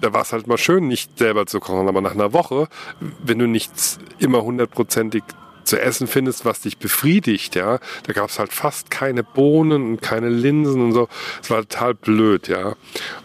da 0.05 0.13
war 0.13 0.21
es 0.21 0.33
halt 0.33 0.45
mal 0.45 0.59
schön, 0.59 0.87
nicht 0.87 1.17
selber 1.17 1.47
zu 1.47 1.59
kochen, 1.59 1.87
aber 1.87 1.99
nach 1.99 2.13
einer 2.13 2.31
Woche, 2.31 2.67
wenn 2.99 3.39
du 3.39 3.47
nichts 3.47 3.97
immer 4.19 4.43
hundertprozentig 4.43 5.23
zu 5.63 5.81
essen 5.81 6.05
findest, 6.05 6.45
was 6.45 6.61
dich 6.61 6.77
befriedigt, 6.77 7.55
ja. 7.55 7.79
Da 8.03 8.13
gab 8.13 8.29
es 8.29 8.37
halt 8.37 8.53
fast 8.53 8.91
keine 8.91 9.23
Bohnen 9.23 9.83
und 9.83 10.01
keine 10.03 10.29
Linsen 10.29 10.79
und 10.79 10.91
so. 10.91 11.09
Es 11.41 11.49
war 11.49 11.61
total 11.61 11.95
blöd, 11.95 12.47
ja. 12.47 12.75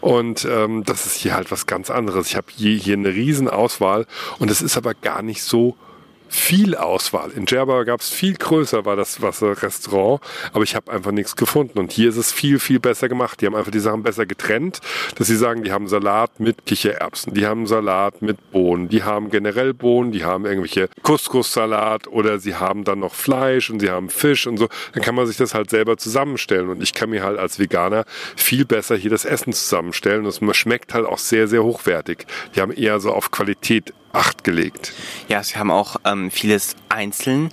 Und 0.00 0.48
ähm, 0.50 0.82
das 0.84 1.04
ist 1.04 1.16
hier 1.16 1.34
halt 1.34 1.50
was 1.50 1.66
ganz 1.66 1.90
anderes. 1.90 2.28
Ich 2.28 2.36
habe 2.36 2.46
hier, 2.56 2.78
hier 2.78 2.94
eine 2.94 3.10
Riesenauswahl 3.14 4.06
und 4.38 4.50
es 4.50 4.62
ist 4.62 4.78
aber 4.78 4.94
gar 4.94 5.20
nicht 5.20 5.42
so 5.42 5.76
viel 6.30 6.76
Auswahl. 6.76 7.30
In 7.32 7.44
Djerba 7.44 7.82
gab 7.82 8.00
es 8.00 8.08
viel 8.08 8.34
größer, 8.34 8.84
war 8.84 8.96
das 8.96 9.20
Wasserrestaurant, 9.20 10.20
aber 10.52 10.62
ich 10.62 10.76
habe 10.76 10.92
einfach 10.92 11.10
nichts 11.10 11.36
gefunden. 11.36 11.78
Und 11.78 11.92
hier 11.92 12.08
ist 12.08 12.16
es 12.16 12.32
viel, 12.32 12.58
viel 12.58 12.78
besser 12.78 13.08
gemacht. 13.08 13.40
Die 13.40 13.46
haben 13.46 13.56
einfach 13.56 13.72
die 13.72 13.80
Sachen 13.80 14.02
besser 14.02 14.26
getrennt, 14.26 14.80
dass 15.16 15.26
sie 15.26 15.36
sagen, 15.36 15.64
die 15.64 15.72
haben 15.72 15.88
Salat 15.88 16.38
mit 16.38 16.66
Kichererbsen, 16.66 17.34
die 17.34 17.46
haben 17.46 17.66
Salat 17.66 18.22
mit 18.22 18.52
Bohnen, 18.52 18.88
die 18.88 19.02
haben 19.02 19.30
generell 19.30 19.74
Bohnen, 19.74 20.12
die 20.12 20.24
haben 20.24 20.46
irgendwelche 20.46 20.88
Couscous-Salat 21.02 22.06
oder 22.06 22.38
sie 22.38 22.54
haben 22.54 22.84
dann 22.84 23.00
noch 23.00 23.14
Fleisch 23.14 23.70
und 23.70 23.80
sie 23.80 23.90
haben 23.90 24.08
Fisch 24.08 24.46
und 24.46 24.56
so. 24.56 24.68
Dann 24.92 25.02
kann 25.02 25.14
man 25.14 25.26
sich 25.26 25.36
das 25.36 25.54
halt 25.54 25.70
selber 25.70 25.96
zusammenstellen. 25.96 26.68
Und 26.68 26.82
ich 26.82 26.94
kann 26.94 27.10
mir 27.10 27.24
halt 27.24 27.38
als 27.38 27.58
Veganer 27.58 28.04
viel 28.36 28.64
besser 28.64 28.96
hier 28.96 29.10
das 29.10 29.24
Essen 29.24 29.52
zusammenstellen. 29.52 30.24
Und 30.24 30.28
es 30.28 30.56
schmeckt 30.56 30.94
halt 30.94 31.06
auch 31.06 31.18
sehr, 31.18 31.48
sehr 31.48 31.64
hochwertig. 31.64 32.26
Die 32.54 32.60
haben 32.60 32.72
eher 32.72 33.00
so 33.00 33.12
auf 33.12 33.30
Qualität 33.30 33.92
Acht 34.12 34.42
gelegt. 34.42 34.92
Ja, 35.28 35.42
sie 35.42 35.56
haben 35.56 35.70
auch 35.70 35.96
ähm, 36.04 36.32
vieles 36.32 36.74
einzeln 36.88 37.50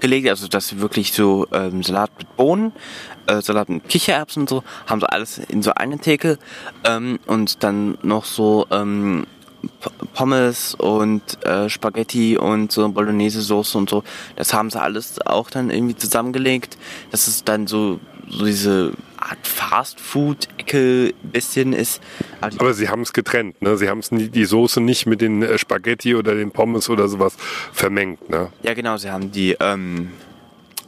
gelegt, 0.00 0.28
also 0.28 0.48
das 0.48 0.78
wirklich 0.78 1.12
so 1.12 1.46
ähm, 1.50 1.82
Salat 1.82 2.10
mit 2.18 2.36
Bohnen, 2.36 2.72
äh, 3.26 3.40
Salat 3.40 3.70
mit 3.70 3.88
Kichererbsen 3.88 4.42
und 4.42 4.48
so, 4.50 4.64
haben 4.86 5.00
so 5.00 5.06
alles 5.06 5.38
in 5.38 5.62
so 5.62 5.72
eine 5.72 5.98
Theke 5.98 6.38
ähm, 6.84 7.18
und 7.26 7.62
dann 7.62 7.96
noch 8.02 8.26
so 8.26 8.66
ähm, 8.70 9.26
Pommes 10.12 10.74
und 10.74 11.42
äh, 11.44 11.70
Spaghetti 11.70 12.36
und 12.36 12.70
so 12.70 12.86
Bolognese-Soße 12.88 13.78
und 13.78 13.88
so. 13.88 14.04
Das 14.36 14.52
haben 14.52 14.68
sie 14.70 14.80
alles 14.80 15.24
auch 15.26 15.50
dann 15.50 15.70
irgendwie 15.70 15.96
zusammengelegt. 15.96 16.76
Das 17.10 17.28
ist 17.28 17.48
dann 17.48 17.66
so, 17.66 17.98
so 18.28 18.44
diese 18.44 18.92
Art 19.24 19.46
Fast-Food-Ecke 19.46 21.14
bisschen 21.22 21.72
ist. 21.72 22.02
Aber, 22.40 22.54
Aber 22.58 22.74
sie 22.74 22.88
haben 22.88 23.02
es 23.02 23.12
getrennt, 23.12 23.60
ne? 23.62 23.76
Sie 23.76 23.88
haben 23.88 24.00
es 24.00 24.10
die 24.10 24.44
Soße 24.44 24.80
nicht 24.80 25.06
mit 25.06 25.20
den 25.20 25.42
äh, 25.42 25.58
Spaghetti 25.58 26.14
oder 26.14 26.34
den 26.34 26.50
Pommes 26.50 26.88
oder 26.88 27.08
sowas 27.08 27.36
vermengt, 27.72 28.28
ne? 28.28 28.50
Ja, 28.62 28.74
genau. 28.74 28.96
Sie 28.96 29.10
haben 29.10 29.32
die 29.32 29.56
ähm, 29.60 30.10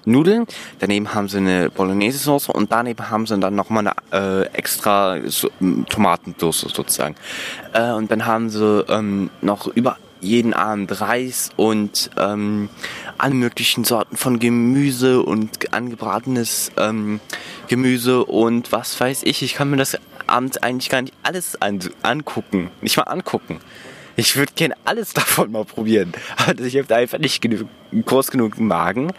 Nudeln, 0.07 0.47
daneben 0.79 1.15
haben 1.15 1.29
sie 1.29 1.39
eine 1.39 1.71
Bolognese-Soße 1.71 2.53
und 2.53 2.71
daneben 2.71 3.11
haben 3.11 3.27
sie 3.27 3.39
dann 3.39 3.55
nochmal 3.55 3.89
eine 4.13 4.45
äh, 4.45 4.47
extra 4.53 5.19
so, 5.27 5.51
Tomatensauce 5.89 6.61
sozusagen. 6.61 7.17
Äh, 7.73 7.93
und 7.93 8.11
dann 8.11 8.25
haben 8.25 8.49
sie 8.49 8.85
ähm, 8.89 9.31
noch 9.41 9.67
über 9.67 9.99
jeden 10.21 10.55
Abend 10.55 11.01
Reis 11.01 11.51
und 11.57 12.11
ähm, 12.17 12.69
alle 13.19 13.35
möglichen 13.35 13.85
Sorten 13.85 14.17
von 14.17 14.39
Gemüse 14.39 15.23
und 15.23 15.73
angebratenes 15.73 16.73
ähm, 16.77 17.21
Gemüse 17.69 18.25
und 18.25 18.73
was 18.73 18.99
weiß 18.99 19.23
ich. 19.25 19.43
Ich 19.43 19.55
kann 19.55 19.71
mir 19.71 19.77
das 19.77 19.99
abends 20.27 20.59
eigentlich 20.59 20.89
gar 20.89 21.03
nicht 21.03 21.15
alles 21.23 21.61
an 21.61 21.81
angucken. 22.03 22.71
Nicht 22.81 22.97
mal 22.97 23.05
angucken. 23.05 23.61
Ich 24.17 24.37
würde 24.37 24.53
gerne 24.55 24.75
alles 24.85 25.13
davon 25.15 25.53
mal 25.53 25.65
probieren. 25.65 26.13
Aber 26.37 26.61
ich 26.61 26.77
habe 26.77 26.95
einfach 26.95 27.19
nicht 27.19 27.41
genug, 27.41 27.69
groß 28.05 28.31
genug 28.31 28.59
Magen. 28.59 29.13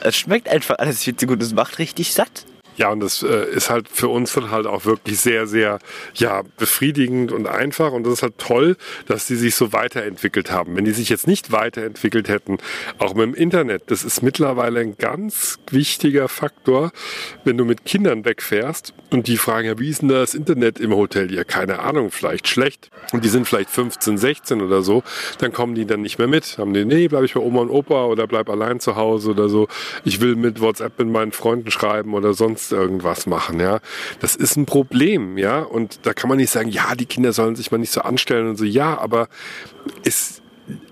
Es 0.00 0.16
schmeckt 0.16 0.48
einfach 0.48 0.78
alles 0.78 1.02
viel 1.02 1.16
zu 1.16 1.26
gut. 1.26 1.42
Es 1.42 1.54
macht 1.54 1.78
richtig 1.78 2.12
satt. 2.12 2.44
Ja, 2.80 2.88
und 2.88 3.00
das 3.00 3.22
äh, 3.22 3.44
ist 3.50 3.68
halt 3.68 3.88
für 3.88 4.08
uns 4.08 4.32
dann 4.32 4.50
halt 4.50 4.66
auch 4.66 4.86
wirklich 4.86 5.20
sehr, 5.20 5.46
sehr 5.46 5.80
ja, 6.14 6.40
befriedigend 6.56 7.30
und 7.30 7.46
einfach. 7.46 7.92
Und 7.92 8.04
das 8.04 8.14
ist 8.14 8.22
halt 8.22 8.38
toll, 8.38 8.78
dass 9.06 9.26
die 9.26 9.34
sich 9.34 9.54
so 9.54 9.74
weiterentwickelt 9.74 10.50
haben. 10.50 10.76
Wenn 10.76 10.86
die 10.86 10.92
sich 10.92 11.10
jetzt 11.10 11.26
nicht 11.26 11.52
weiterentwickelt 11.52 12.30
hätten, 12.30 12.56
auch 12.96 13.12
mit 13.12 13.26
dem 13.26 13.34
Internet, 13.34 13.82
das 13.88 14.02
ist 14.02 14.22
mittlerweile 14.22 14.80
ein 14.80 14.96
ganz 14.96 15.58
wichtiger 15.70 16.26
Faktor, 16.28 16.90
wenn 17.44 17.58
du 17.58 17.66
mit 17.66 17.84
Kindern 17.84 18.24
wegfährst 18.24 18.94
und 19.10 19.26
die 19.26 19.36
fragen, 19.36 19.66
ja, 19.66 19.78
wie 19.78 19.90
ist 19.90 20.00
denn 20.00 20.08
das 20.08 20.32
Internet 20.32 20.80
im 20.80 20.94
Hotel? 20.94 21.30
Ja, 21.34 21.44
keine 21.44 21.80
Ahnung, 21.80 22.10
vielleicht 22.10 22.48
schlecht. 22.48 22.88
Und 23.12 23.26
die 23.26 23.28
sind 23.28 23.46
vielleicht 23.46 23.68
15, 23.68 24.16
16 24.16 24.62
oder 24.62 24.80
so, 24.80 25.02
dann 25.36 25.52
kommen 25.52 25.74
die 25.74 25.84
dann 25.84 26.00
nicht 26.00 26.16
mehr 26.16 26.28
mit. 26.28 26.56
Haben 26.56 26.72
die, 26.72 26.86
nee, 26.86 27.08
bleib 27.08 27.24
ich 27.24 27.34
bei 27.34 27.40
Oma 27.40 27.60
und 27.60 27.68
Opa 27.68 28.06
oder 28.06 28.26
bleib 28.26 28.48
allein 28.48 28.80
zu 28.80 28.96
Hause 28.96 29.32
oder 29.32 29.50
so. 29.50 29.68
Ich 30.06 30.22
will 30.22 30.34
mit 30.34 30.62
WhatsApp 30.62 30.98
mit 30.98 31.08
meinen 31.08 31.32
Freunden 31.32 31.70
schreiben 31.70 32.14
oder 32.14 32.32
sonst 32.32 32.69
irgendwas 32.72 33.26
machen, 33.26 33.60
ja. 33.60 33.80
Das 34.20 34.36
ist 34.36 34.56
ein 34.56 34.66
Problem, 34.66 35.38
ja. 35.38 35.60
Und 35.60 36.00
da 36.06 36.14
kann 36.14 36.28
man 36.28 36.38
nicht 36.38 36.50
sagen, 36.50 36.68
ja, 36.68 36.94
die 36.94 37.06
Kinder 37.06 37.32
sollen 37.32 37.56
sich 37.56 37.70
mal 37.70 37.78
nicht 37.78 37.92
so 37.92 38.02
anstellen 38.02 38.48
und 38.48 38.56
so, 38.56 38.64
ja, 38.64 38.98
aber 38.98 39.28
ist, 40.04 40.39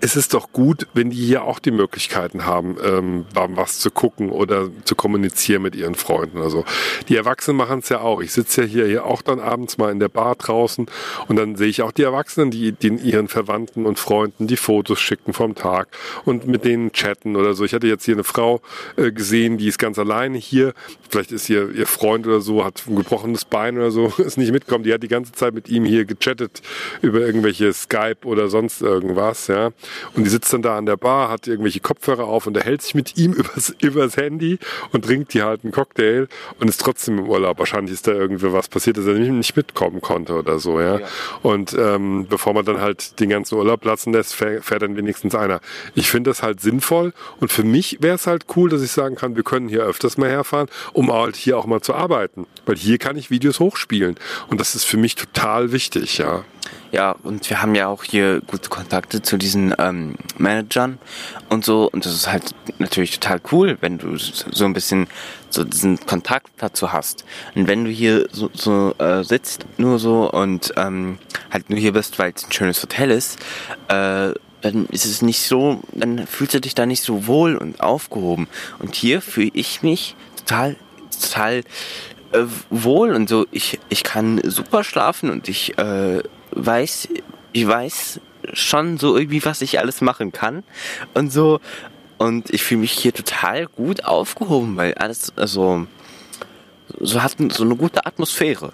es 0.01 0.15
ist 0.15 0.33
doch 0.33 0.51
gut, 0.51 0.87
wenn 0.93 1.09
die 1.09 1.17
hier 1.17 1.43
auch 1.43 1.59
die 1.59 1.71
Möglichkeiten 1.71 2.45
haben, 2.45 2.77
ähm, 2.83 3.25
was 3.33 3.79
zu 3.79 3.91
gucken 3.91 4.29
oder 4.29 4.69
zu 4.85 4.95
kommunizieren 4.95 5.61
mit 5.61 5.75
ihren 5.75 5.95
Freunden 5.95 6.37
oder 6.37 6.49
so. 6.49 6.65
Die 7.07 7.15
Erwachsenen 7.15 7.57
machen 7.57 7.79
es 7.79 7.89
ja 7.89 8.01
auch. 8.01 8.21
Ich 8.21 8.31
sitze 8.31 8.61
ja 8.61 8.67
hier, 8.67 8.85
hier 8.85 9.05
auch 9.05 9.21
dann 9.21 9.39
abends 9.39 9.77
mal 9.77 9.91
in 9.91 9.99
der 9.99 10.09
Bar 10.09 10.35
draußen 10.35 10.87
und 11.27 11.35
dann 11.35 11.55
sehe 11.55 11.67
ich 11.67 11.81
auch 11.81 11.91
die 11.91 12.03
Erwachsenen, 12.03 12.51
die, 12.51 12.71
die 12.71 12.89
ihren 12.89 13.27
Verwandten 13.27 13.85
und 13.85 13.99
Freunden 13.99 14.47
die 14.47 14.57
Fotos 14.57 14.99
schicken 14.99 15.33
vom 15.33 15.55
Tag 15.55 15.89
und 16.25 16.47
mit 16.47 16.65
denen 16.65 16.91
chatten 16.91 17.35
oder 17.35 17.53
so. 17.53 17.65
Ich 17.65 17.73
hatte 17.73 17.87
jetzt 17.87 18.05
hier 18.05 18.15
eine 18.15 18.23
Frau 18.23 18.61
äh, 18.95 19.11
gesehen, 19.11 19.57
die 19.57 19.67
ist 19.67 19.77
ganz 19.77 19.99
alleine 19.99 20.37
hier. 20.37 20.73
Vielleicht 21.09 21.31
ist 21.31 21.49
ihr, 21.49 21.71
ihr 21.71 21.87
Freund 21.87 22.27
oder 22.27 22.41
so, 22.41 22.65
hat 22.65 22.83
ein 22.87 22.95
gebrochenes 22.95 23.45
Bein 23.45 23.77
oder 23.77 23.91
so, 23.91 24.07
ist 24.17 24.37
nicht 24.37 24.51
mitgekommen. 24.51 24.83
Die 24.83 24.93
hat 24.93 25.03
die 25.03 25.07
ganze 25.07 25.31
Zeit 25.33 25.53
mit 25.53 25.69
ihm 25.69 25.85
hier 25.85 26.05
gechattet 26.05 26.61
über 27.01 27.19
irgendwelche 27.19 27.73
Skype 27.73 28.25
oder 28.25 28.49
sonst 28.49 28.81
irgendwas, 28.81 29.47
ja. 29.47 29.68
Und 30.15 30.23
die 30.23 30.29
sitzt 30.29 30.53
dann 30.53 30.61
da 30.61 30.77
an 30.77 30.85
der 30.85 30.97
Bar, 30.97 31.29
hat 31.29 31.47
irgendwelche 31.47 31.79
Kopfhörer 31.79 32.25
auf 32.25 32.47
und 32.47 32.55
erhält 32.57 32.81
sich 32.81 32.95
mit 32.95 33.17
ihm 33.17 33.33
übers, 33.33 33.73
übers 33.81 34.17
Handy 34.17 34.59
und 34.91 35.05
trinkt 35.05 35.31
hier 35.31 35.45
halt 35.45 35.63
einen 35.63 35.71
Cocktail 35.71 36.27
und 36.59 36.67
ist 36.67 36.81
trotzdem 36.81 37.19
im 37.19 37.29
Urlaub. 37.29 37.59
Wahrscheinlich 37.59 37.93
ist 37.93 38.07
da 38.07 38.11
irgendwie 38.11 38.51
was 38.51 38.67
passiert, 38.67 38.97
dass 38.97 39.05
er 39.05 39.13
nicht 39.13 39.55
mitkommen 39.55 40.01
konnte 40.01 40.33
oder 40.33 40.59
so, 40.59 40.79
ja. 40.79 40.99
ja. 40.99 41.07
Und 41.41 41.73
ähm, 41.77 42.27
bevor 42.29 42.53
man 42.53 42.65
dann 42.65 42.81
halt 42.81 43.19
den 43.19 43.29
ganzen 43.29 43.55
Urlaub 43.55 43.81
platzen 43.81 44.13
lässt, 44.13 44.35
fährt, 44.35 44.65
fährt 44.65 44.81
dann 44.81 44.95
wenigstens 44.97 45.35
einer. 45.35 45.61
Ich 45.95 46.09
finde 46.09 46.29
das 46.29 46.43
halt 46.43 46.61
sinnvoll 46.61 47.13
und 47.39 47.51
für 47.51 47.63
mich 47.63 47.97
wäre 48.01 48.15
es 48.15 48.27
halt 48.27 48.45
cool, 48.55 48.69
dass 48.69 48.81
ich 48.81 48.91
sagen 48.91 49.15
kann, 49.15 49.35
wir 49.35 49.43
können 49.43 49.69
hier 49.69 49.83
öfters 49.83 50.17
mal 50.17 50.29
herfahren, 50.29 50.67
um 50.93 51.11
halt 51.11 51.35
hier 51.35 51.57
auch 51.57 51.65
mal 51.65 51.81
zu 51.81 51.93
arbeiten. 51.93 52.45
Weil 52.65 52.75
hier 52.75 52.97
kann 52.97 53.17
ich 53.17 53.29
Videos 53.29 53.59
hochspielen. 53.59 54.15
Und 54.47 54.59
das 54.59 54.75
ist 54.75 54.85
für 54.85 54.97
mich 54.97 55.15
total 55.15 55.71
wichtig, 55.71 56.17
ja. 56.17 56.43
Ja, 56.91 57.15
und 57.23 57.47
wir 57.49 57.61
haben 57.61 57.75
ja 57.75 57.87
auch 57.87 58.03
hier 58.03 58.41
gute 58.41 58.69
Kontakte 58.69 59.21
zu 59.21 59.37
diesen 59.37 59.75
ähm, 59.77 60.15
Managern 60.37 60.97
und 61.49 61.63
so. 61.63 61.89
Und 61.91 62.05
das 62.05 62.13
ist 62.13 62.31
halt 62.31 62.55
natürlich 62.79 63.19
total 63.19 63.39
cool, 63.51 63.77
wenn 63.81 63.99
du 63.99 64.17
so 64.17 64.65
ein 64.65 64.73
bisschen 64.73 65.07
so 65.49 65.63
diesen 65.63 65.99
Kontakt 66.05 66.49
dazu 66.57 66.91
hast. 66.91 67.25
Und 67.53 67.67
wenn 67.67 67.85
du 67.85 67.91
hier 67.91 68.27
so, 68.31 68.49
so 68.53 68.95
äh, 68.97 69.23
sitzt, 69.23 69.65
nur 69.77 69.99
so 69.99 70.31
und 70.31 70.73
ähm, 70.77 71.19
halt 71.51 71.69
nur 71.69 71.77
hier 71.77 71.93
bist, 71.93 72.17
weil 72.17 72.33
es 72.35 72.45
ein 72.45 72.51
schönes 72.51 72.81
Hotel 72.81 73.11
ist, 73.11 73.39
äh, 73.87 74.33
dann 74.61 74.85
ist 74.87 75.05
es 75.05 75.21
nicht 75.21 75.43
so, 75.43 75.81
dann 75.93 76.25
fühlst 76.27 76.53
du 76.53 76.61
dich 76.61 76.75
da 76.75 76.85
nicht 76.85 77.03
so 77.03 77.27
wohl 77.27 77.55
und 77.55 77.81
aufgehoben. 77.81 78.47
Und 78.79 78.95
hier 78.95 79.21
fühle 79.21 79.51
ich 79.53 79.83
mich 79.83 80.15
total, 80.37 80.75
total 81.21 81.63
äh, 82.31 82.43
wohl 82.69 83.11
und 83.11 83.29
so. 83.29 83.45
Ich, 83.51 83.79
ich 83.89 84.03
kann 84.03 84.41
super 84.43 84.83
schlafen 84.83 85.29
und 85.29 85.47
ich 85.47 85.77
äh, 85.77 86.21
weiß, 86.65 87.09
ich 87.53 87.67
weiß 87.67 88.19
schon 88.53 88.97
so 88.97 89.17
irgendwie, 89.17 89.43
was 89.45 89.61
ich 89.61 89.79
alles 89.79 90.01
machen 90.01 90.31
kann 90.31 90.63
und 91.13 91.31
so. 91.31 91.59
Und 92.17 92.49
ich 92.49 92.63
fühle 92.63 92.81
mich 92.81 92.91
hier 92.91 93.13
total 93.13 93.67
gut 93.67 94.03
aufgehoben, 94.03 94.75
weil 94.75 94.93
alles, 94.95 95.31
also, 95.37 95.87
so 96.99 97.23
hat 97.23 97.35
so 97.49 97.63
eine 97.63 97.75
gute 97.75 98.05
Atmosphäre. 98.05 98.73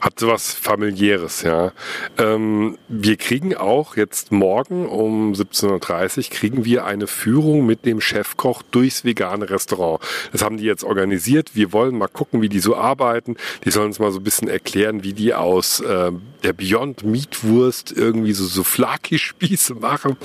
Hat 0.00 0.18
sowas 0.18 0.52
familiäres, 0.52 1.42
ja. 1.42 1.72
Ähm, 2.16 2.78
wir 2.88 3.16
kriegen 3.16 3.54
auch 3.54 3.96
jetzt 3.96 4.32
morgen 4.32 4.86
um 4.86 5.32
17.30 5.32 6.18
Uhr 6.18 6.24
kriegen 6.30 6.64
wir 6.64 6.86
eine 6.86 7.06
Führung 7.06 7.66
mit 7.66 7.84
dem 7.84 8.00
Chefkoch 8.00 8.62
durchs 8.70 9.04
vegane 9.04 9.50
Restaurant. 9.50 10.00
Das 10.32 10.42
haben 10.42 10.56
die 10.56 10.64
jetzt 10.64 10.84
organisiert. 10.84 11.50
Wir 11.54 11.72
wollen 11.72 11.98
mal 11.98 12.08
gucken, 12.08 12.40
wie 12.40 12.48
die 12.48 12.60
so 12.60 12.76
arbeiten. 12.76 13.36
Die 13.64 13.70
sollen 13.70 13.88
uns 13.88 13.98
mal 13.98 14.10
so 14.10 14.20
ein 14.20 14.24
bisschen 14.24 14.48
erklären, 14.48 15.04
wie 15.04 15.12
die 15.12 15.34
aus 15.34 15.80
äh, 15.80 16.12
der 16.42 16.52
Beyond 16.54 17.04
Meat 17.04 17.44
Wurst 17.44 17.92
irgendwie 17.92 18.32
so 18.32 18.46
Souflaki-Spieße 18.46 19.74
machen. 19.74 20.16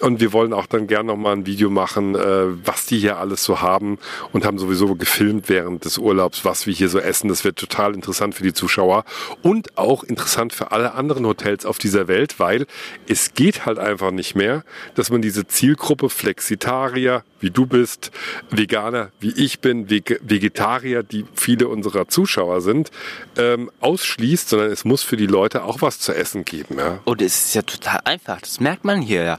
Und 0.00 0.20
wir 0.20 0.32
wollen 0.32 0.52
auch 0.54 0.66
dann 0.66 0.86
gerne 0.86 1.08
noch 1.08 1.16
mal 1.16 1.32
ein 1.32 1.46
Video 1.46 1.68
machen, 1.68 2.14
äh, 2.14 2.46
was 2.64 2.86
die 2.86 2.98
hier 2.98 3.18
alles 3.18 3.44
so 3.44 3.60
haben 3.60 3.98
und 4.32 4.46
haben 4.46 4.58
sowieso 4.58 4.94
gefilmt 4.94 5.48
während 5.48 5.84
des 5.84 5.98
Urlaubs, 5.98 6.44
was 6.44 6.66
wir 6.66 6.74
hier 6.74 6.88
so 6.88 6.98
essen. 6.98 7.28
Das 7.28 7.44
wird 7.44 7.58
total 7.58 7.94
interessant 7.94 8.34
für 8.34 8.42
die 8.42 8.54
Zuschauer 8.54 9.04
und 9.42 9.76
auch 9.78 10.04
interessant 10.04 10.52
für 10.52 10.72
alle 10.72 10.94
anderen 10.94 11.26
Hotels 11.26 11.64
auf 11.66 11.78
dieser 11.78 12.08
Welt, 12.08 12.38
weil 12.38 12.66
es 13.08 13.34
geht 13.34 13.66
halt 13.66 13.78
einfach 13.78 14.10
nicht 14.10 14.34
mehr, 14.34 14.64
dass 14.94 15.10
man 15.10 15.22
diese 15.22 15.46
Zielgruppe 15.46 16.08
Flexitarier, 16.08 17.24
wie 17.40 17.50
du 17.50 17.66
bist, 17.66 18.10
Veganer, 18.50 19.10
wie 19.20 19.32
ich 19.32 19.60
bin, 19.60 19.88
Vegetarier, 19.88 21.02
die 21.02 21.24
viele 21.34 21.68
unserer 21.68 22.08
Zuschauer 22.08 22.60
sind, 22.60 22.90
ähm, 23.36 23.70
ausschließt, 23.80 24.48
sondern 24.48 24.70
es 24.70 24.84
muss 24.84 25.02
für 25.02 25.16
die 25.16 25.26
Leute 25.26 25.64
auch 25.64 25.82
was 25.82 25.98
zu 26.00 26.12
essen 26.12 26.44
geben. 26.44 26.78
Ja? 26.78 27.00
Und 27.04 27.22
es 27.22 27.46
ist 27.46 27.54
ja 27.54 27.62
total 27.62 28.00
einfach, 28.04 28.40
das 28.40 28.60
merkt 28.60 28.84
man 28.84 29.00
hier 29.00 29.22
ja. 29.22 29.38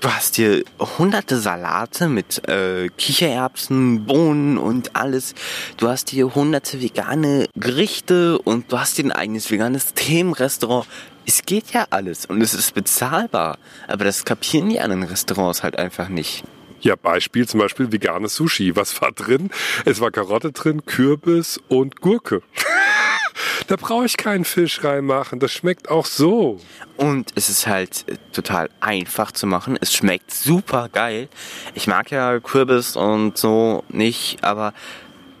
Du 0.00 0.08
hast 0.08 0.36
hier 0.36 0.64
hunderte 0.98 1.38
Salate 1.38 2.08
mit 2.08 2.48
äh, 2.48 2.88
Kichererbsen, 2.88 4.06
Bohnen 4.06 4.56
und 4.56 4.96
alles. 4.96 5.34
Du 5.76 5.88
hast 5.88 6.08
hier 6.08 6.34
hunderte 6.34 6.80
vegane 6.80 7.48
Gerichte 7.54 8.38
und 8.38 8.72
du 8.72 8.80
hast 8.80 8.98
ein 8.98 9.12
eigenes 9.20 9.50
veganes 9.50 9.94
Themenrestaurant. 9.94 10.86
Es 11.26 11.42
geht 11.42 11.72
ja 11.72 11.86
alles 11.90 12.26
und 12.26 12.40
es 12.40 12.54
ist 12.54 12.74
bezahlbar. 12.74 13.58
Aber 13.86 14.04
das 14.04 14.24
kapieren 14.24 14.68
die 14.70 14.80
anderen 14.80 15.04
Restaurants 15.04 15.62
halt 15.62 15.78
einfach 15.78 16.08
nicht. 16.08 16.42
Ja, 16.80 16.96
Beispiel 16.96 17.46
zum 17.46 17.60
Beispiel 17.60 17.92
veganes 17.92 18.34
Sushi. 18.34 18.74
Was 18.74 19.00
war 19.02 19.12
drin? 19.12 19.50
Es 19.84 20.00
war 20.00 20.10
Karotte 20.10 20.50
drin, 20.50 20.86
Kürbis 20.86 21.60
und 21.68 22.00
Gurke. 22.00 22.42
da 23.66 23.76
brauche 23.76 24.06
ich 24.06 24.16
keinen 24.16 24.46
Fisch 24.46 24.82
reinmachen. 24.82 25.40
Das 25.40 25.52
schmeckt 25.52 25.90
auch 25.90 26.06
so. 26.06 26.58
Und 26.96 27.32
es 27.34 27.50
ist 27.50 27.66
halt 27.66 28.06
äh, 28.08 28.16
total 28.32 28.70
einfach 28.80 29.30
zu 29.32 29.46
machen. 29.46 29.76
Es 29.80 29.92
schmeckt 29.92 30.32
super 30.32 30.88
geil. 30.88 31.28
Ich 31.74 31.86
mag 31.86 32.10
ja 32.10 32.40
Kürbis 32.40 32.96
und 32.96 33.36
so 33.36 33.84
nicht, 33.90 34.42
aber 34.42 34.72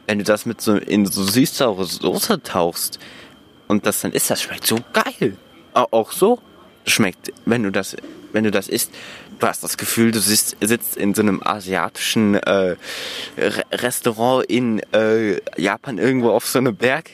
wenn 0.06 0.18
du 0.18 0.24
das 0.24 0.44
mit 0.44 0.60
so 0.60 0.76
in 0.76 1.06
so 1.06 1.22
süß-saure 1.22 1.86
Soße 1.86 2.42
tauchst 2.42 2.98
und 3.70 3.86
das 3.86 4.00
dann 4.00 4.10
ist, 4.10 4.28
das 4.28 4.42
schmeckt 4.42 4.66
so 4.66 4.78
geil. 4.92 5.36
Auch 5.74 6.10
so 6.10 6.40
schmeckt, 6.86 7.32
wenn 7.46 7.62
du 7.62 7.70
das, 7.70 7.96
wenn 8.32 8.42
du 8.42 8.50
das 8.50 8.68
isst, 8.68 8.90
du 9.38 9.46
hast 9.46 9.62
das 9.62 9.76
Gefühl, 9.76 10.10
du 10.10 10.18
sitzt, 10.18 10.56
sitzt 10.60 10.96
in 10.96 11.14
so 11.14 11.22
einem 11.22 11.40
asiatischen 11.40 12.34
äh, 12.34 12.74
Restaurant 13.38 14.44
in 14.46 14.80
äh, 14.92 15.40
Japan 15.56 15.98
irgendwo 15.98 16.30
auf 16.30 16.48
so 16.48 16.58
einem 16.58 16.74
Berg 16.74 17.10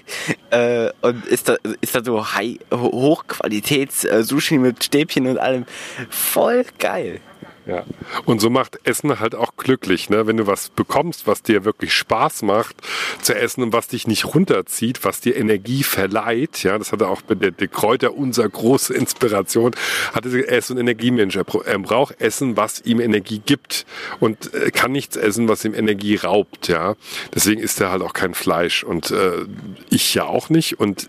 äh, 0.48 0.90
und 1.02 1.26
ist 1.26 1.50
da, 1.50 1.56
ist 1.82 1.94
da 1.94 2.02
so 2.02 2.32
High, 2.32 2.58
Hochqualitäts 2.72 4.04
äh, 4.04 4.24
mit 4.52 4.82
Stäbchen 4.82 5.26
und 5.26 5.36
allem. 5.36 5.66
Voll 6.08 6.64
geil. 6.78 7.20
Ja. 7.66 7.84
Und 8.24 8.40
so 8.40 8.48
macht 8.48 8.78
Essen 8.84 9.18
halt 9.18 9.34
auch 9.34 9.56
glücklich, 9.56 10.08
ne? 10.08 10.26
Wenn 10.28 10.36
du 10.36 10.46
was 10.46 10.68
bekommst, 10.68 11.26
was 11.26 11.42
dir 11.42 11.64
wirklich 11.64 11.92
Spaß 11.92 12.42
macht 12.42 12.76
zu 13.22 13.34
essen 13.34 13.62
und 13.62 13.72
was 13.72 13.88
dich 13.88 14.06
nicht 14.06 14.24
runterzieht, 14.24 15.04
was 15.04 15.20
dir 15.20 15.36
Energie 15.36 15.82
verleiht, 15.82 16.62
ja, 16.62 16.78
das 16.78 16.92
hatte 16.92 17.08
auch 17.08 17.22
der, 17.22 17.50
der 17.50 17.68
Kräuter 17.68 18.14
unser 18.14 18.48
große 18.48 18.94
Inspiration, 18.94 19.72
hatte 20.12 20.28
er 20.38 20.58
ist 20.58 20.70
ein 20.70 20.78
Energiemensch. 20.78 21.36
Er 21.36 21.44
braucht 21.78 22.20
Essen, 22.20 22.56
was 22.56 22.80
ihm 22.84 23.00
Energie 23.00 23.42
gibt 23.44 23.84
und 24.20 24.50
kann 24.72 24.92
nichts 24.92 25.16
essen, 25.16 25.48
was 25.48 25.64
ihm 25.64 25.74
Energie 25.74 26.16
raubt, 26.16 26.68
ja. 26.68 26.94
Deswegen 27.34 27.60
isst 27.60 27.80
er 27.80 27.90
halt 27.90 28.02
auch 28.02 28.12
kein 28.12 28.34
Fleisch 28.34 28.84
und 28.84 29.10
äh, 29.10 29.44
ich 29.90 30.14
ja 30.14 30.24
auch 30.24 30.50
nicht 30.50 30.78
und 30.78 31.08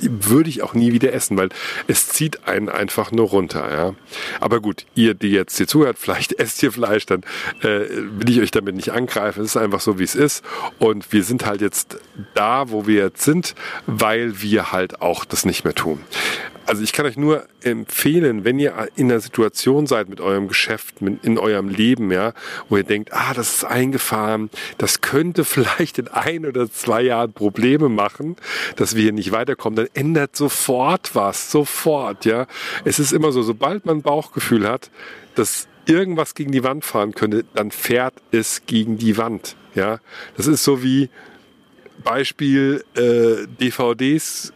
würde 0.00 0.50
ich 0.50 0.62
auch 0.62 0.74
nie 0.74 0.92
wieder 0.92 1.12
essen, 1.12 1.36
weil 1.36 1.48
es 1.86 2.08
zieht 2.08 2.46
einen 2.46 2.68
einfach 2.68 3.12
nur 3.12 3.28
runter. 3.28 3.70
Ja. 3.70 3.94
Aber 4.40 4.60
gut, 4.60 4.86
ihr, 4.94 5.14
die 5.14 5.30
jetzt 5.30 5.56
hier 5.56 5.66
zuhört, 5.66 5.98
vielleicht 6.00 6.34
esst 6.34 6.62
ihr 6.62 6.72
Fleisch, 6.72 7.06
dann 7.06 7.22
äh, 7.60 7.86
will 7.88 8.30
ich 8.30 8.40
euch 8.40 8.50
damit 8.50 8.76
nicht 8.76 8.92
angreifen. 8.92 9.42
Es 9.42 9.50
ist 9.50 9.56
einfach 9.56 9.80
so, 9.80 9.98
wie 9.98 10.04
es 10.04 10.14
ist. 10.14 10.44
Und 10.78 11.12
wir 11.12 11.22
sind 11.22 11.46
halt 11.46 11.60
jetzt 11.60 11.98
da, 12.34 12.70
wo 12.70 12.86
wir 12.86 13.04
jetzt 13.04 13.22
sind, 13.22 13.54
weil 13.86 14.40
wir 14.42 14.72
halt 14.72 15.00
auch 15.00 15.24
das 15.24 15.44
nicht 15.44 15.64
mehr 15.64 15.74
tun. 15.74 16.00
Also 16.68 16.82
ich 16.82 16.92
kann 16.92 17.06
euch 17.06 17.16
nur 17.16 17.46
empfehlen, 17.62 18.44
wenn 18.44 18.58
ihr 18.58 18.88
in 18.94 19.10
einer 19.10 19.20
Situation 19.20 19.86
seid 19.86 20.10
mit 20.10 20.20
eurem 20.20 20.48
Geschäft, 20.48 20.96
in 21.00 21.38
eurem 21.38 21.70
Leben, 21.70 22.12
ja, 22.12 22.34
wo 22.68 22.76
ihr 22.76 22.84
denkt, 22.84 23.10
ah, 23.14 23.32
das 23.32 23.54
ist 23.54 23.64
eingefahren, 23.64 24.50
das 24.76 25.00
könnte 25.00 25.44
vielleicht 25.46 25.98
in 25.98 26.08
ein 26.08 26.44
oder 26.44 26.70
zwei 26.70 27.00
Jahren 27.00 27.32
Probleme 27.32 27.88
machen, 27.88 28.36
dass 28.76 28.94
wir 28.94 29.04
hier 29.04 29.12
nicht 29.12 29.32
weiterkommen, 29.32 29.76
dann 29.76 29.88
ändert 29.94 30.36
sofort 30.36 31.14
was, 31.14 31.50
sofort, 31.50 32.26
ja. 32.26 32.46
Es 32.84 32.98
ist 32.98 33.12
immer 33.12 33.32
so, 33.32 33.40
sobald 33.40 33.86
man 33.86 34.02
Bauchgefühl 34.02 34.68
hat, 34.68 34.90
dass 35.36 35.68
irgendwas 35.86 36.34
gegen 36.34 36.52
die 36.52 36.64
Wand 36.64 36.84
fahren 36.84 37.14
könnte, 37.14 37.46
dann 37.54 37.70
fährt 37.70 38.12
es 38.30 38.66
gegen 38.66 38.98
die 38.98 39.16
Wand, 39.16 39.56
ja. 39.74 40.00
Das 40.36 40.46
ist 40.46 40.64
so 40.64 40.82
wie 40.82 41.08
Beispiel 42.04 42.84
äh, 42.94 43.46
DVDs 43.58 44.52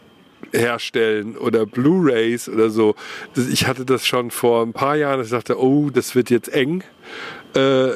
herstellen 0.53 1.35
oder 1.35 1.65
Blu-rays 1.65 2.47
oder 2.47 2.69
so. 2.69 2.95
Ich 3.35 3.67
hatte 3.67 3.85
das 3.85 4.05
schon 4.05 4.31
vor 4.31 4.63
ein 4.63 4.73
paar 4.73 4.95
Jahren. 4.95 5.21
Ich 5.21 5.29
dachte, 5.29 5.59
oh, 5.59 5.89
das 5.89 6.15
wird 6.15 6.29
jetzt 6.29 6.49
eng. 6.49 6.83
Äh, 7.55 7.91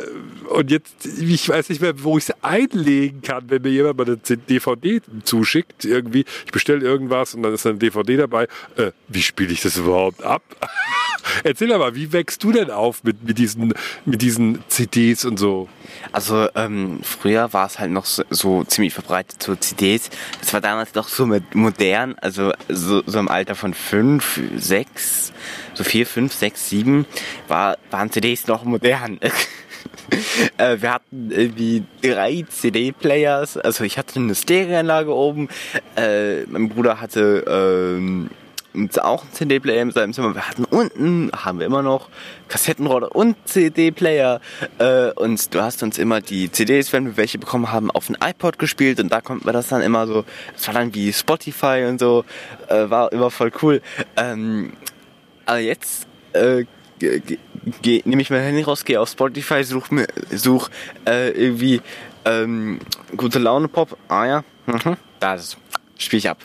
und 0.50 0.72
jetzt, 0.72 1.06
ich 1.06 1.50
weiß 1.50 1.70
nicht 1.70 1.82
mehr, 1.82 2.04
wo 2.04 2.18
ich 2.18 2.30
es 2.30 2.44
einlegen 2.44 3.22
kann, 3.22 3.50
wenn 3.50 3.62
mir 3.62 3.70
jemand 3.70 3.98
mal 3.98 4.06
eine 4.06 4.18
DVD 4.18 5.02
zuschickt. 5.24 5.84
Irgendwie, 5.84 6.26
ich 6.46 6.52
bestelle 6.52 6.86
irgendwas 6.86 7.34
und 7.34 7.44
dann 7.44 7.54
ist 7.54 7.66
eine 7.66 7.78
DVD 7.78 8.18
dabei. 8.18 8.48
Äh, 8.76 8.92
wie 9.08 9.22
spiele 9.22 9.52
ich 9.52 9.62
das 9.62 9.78
überhaupt 9.78 10.24
ab? 10.24 10.44
Erzähl 11.44 11.74
aber, 11.74 11.96
wie 11.96 12.14
wächst 12.14 12.44
du 12.44 12.52
denn 12.52 12.72
auf 12.72 13.04
mit, 13.04 13.24
mit, 13.24 13.38
diesen, 13.38 13.74
mit 14.06 14.22
diesen 14.22 14.64
CDs 14.70 15.26
und 15.26 15.38
so? 15.38 15.68
Also 16.12 16.48
ähm, 16.56 17.00
früher 17.04 17.52
war 17.54 17.68
es 17.68 17.80
halt 17.80 17.92
noch 17.92 18.06
so, 18.06 18.24
so, 18.30 18.64
ziemlich 18.64 18.94
verbreitet, 18.94 19.44
so 19.44 19.56
CDs. 19.56 20.10
Das 20.40 20.54
war 20.54 20.62
damals 20.62 20.94
noch 20.96 21.10
so 21.10 21.28
modern, 21.54 22.16
also 22.20 22.54
so, 22.70 23.04
so 23.06 23.20
im 23.20 23.28
Alter 23.28 23.56
von 23.56 23.74
fünf, 23.74 24.40
sechs, 24.56 25.34
so 25.78 25.84
vier, 25.84 26.06
fünf, 26.06 26.34
sechs, 26.34 26.70
sieben, 26.70 27.06
war, 27.48 27.78
waren 27.92 28.12
CDs 28.12 28.48
noch 28.48 28.64
modern. 28.64 29.20
äh, 30.58 30.78
wir 30.80 30.94
hatten 30.94 31.32
irgendwie 31.32 31.84
drei 32.02 32.46
CD-Players, 32.50 33.58
also 33.58 33.84
ich 33.84 33.98
hatte 33.98 34.20
eine 34.20 34.36
Stereoanlage 34.36 35.14
oben, 35.14 35.50
äh, 35.96 36.44
mein 36.48 36.70
Bruder 36.70 37.00
hatte 37.00 37.46
ähm, 37.48 38.30
auch 39.02 39.24
ein 39.24 39.32
CD-Player 39.32 39.82
in 39.82 39.92
seinem 39.92 40.14
Zimmer. 40.14 40.36
Wir 40.36 40.48
hatten 40.48 40.66
unten, 40.66 41.32
haben 41.36 41.60
wir 41.60 41.66
immer 41.66 41.82
noch, 41.82 42.10
Kassettenrolle 42.48 43.10
und 43.10 43.36
CD-Player. 43.46 44.40
Äh, 44.78 45.12
und 45.12 45.54
du 45.54 45.62
hast 45.62 45.82
uns 45.84 45.98
immer 45.98 46.22
die 46.22 46.52
CDs, 46.52 46.94
wenn 46.94 47.06
wir 47.06 47.18
welche 47.18 47.40
bekommen 47.40 47.72
haben, 47.72 47.90
auf 47.90 48.10
ein 48.10 48.18
iPod 48.24 48.60
gespielt. 48.60 49.00
Und 49.00 49.12
da 49.12 49.22
konnten 49.22 49.46
wir 49.46 49.54
das 49.54 49.70
dann 49.70 49.82
immer 49.82 50.06
so, 50.06 50.26
das 50.54 50.68
war 50.68 50.76
dann 50.76 50.94
wie 50.94 51.12
Spotify 51.12 51.86
und 51.88 52.00
so, 52.00 52.24
äh, 52.68 52.90
war 52.90 53.12
immer 53.12 53.32
voll 53.32 53.52
cool. 53.62 53.82
Ähm, 54.16 54.74
aber 55.48 55.60
jetzt 55.60 56.08
äh, 56.34 56.66
nehme 57.02 58.22
ich 58.22 58.30
mein 58.30 58.42
Handy 58.42 58.62
raus, 58.62 58.86
gehe 58.86 59.00
auf 59.00 59.10
Spotify, 59.10 59.64
such 59.64 59.90
mir, 59.92 60.08
such 60.32 60.70
äh, 61.08 61.30
irgendwie 61.32 61.82
ähm, 62.26 62.80
gute 63.16 63.40
Laune 63.40 63.68
Pop. 63.68 63.98
Ah 64.08 64.26
ja, 64.26 64.44
mhm. 64.66 64.98
das 65.20 65.58
spiele 65.98 66.20
ich 66.20 66.30
ab. 66.30 66.38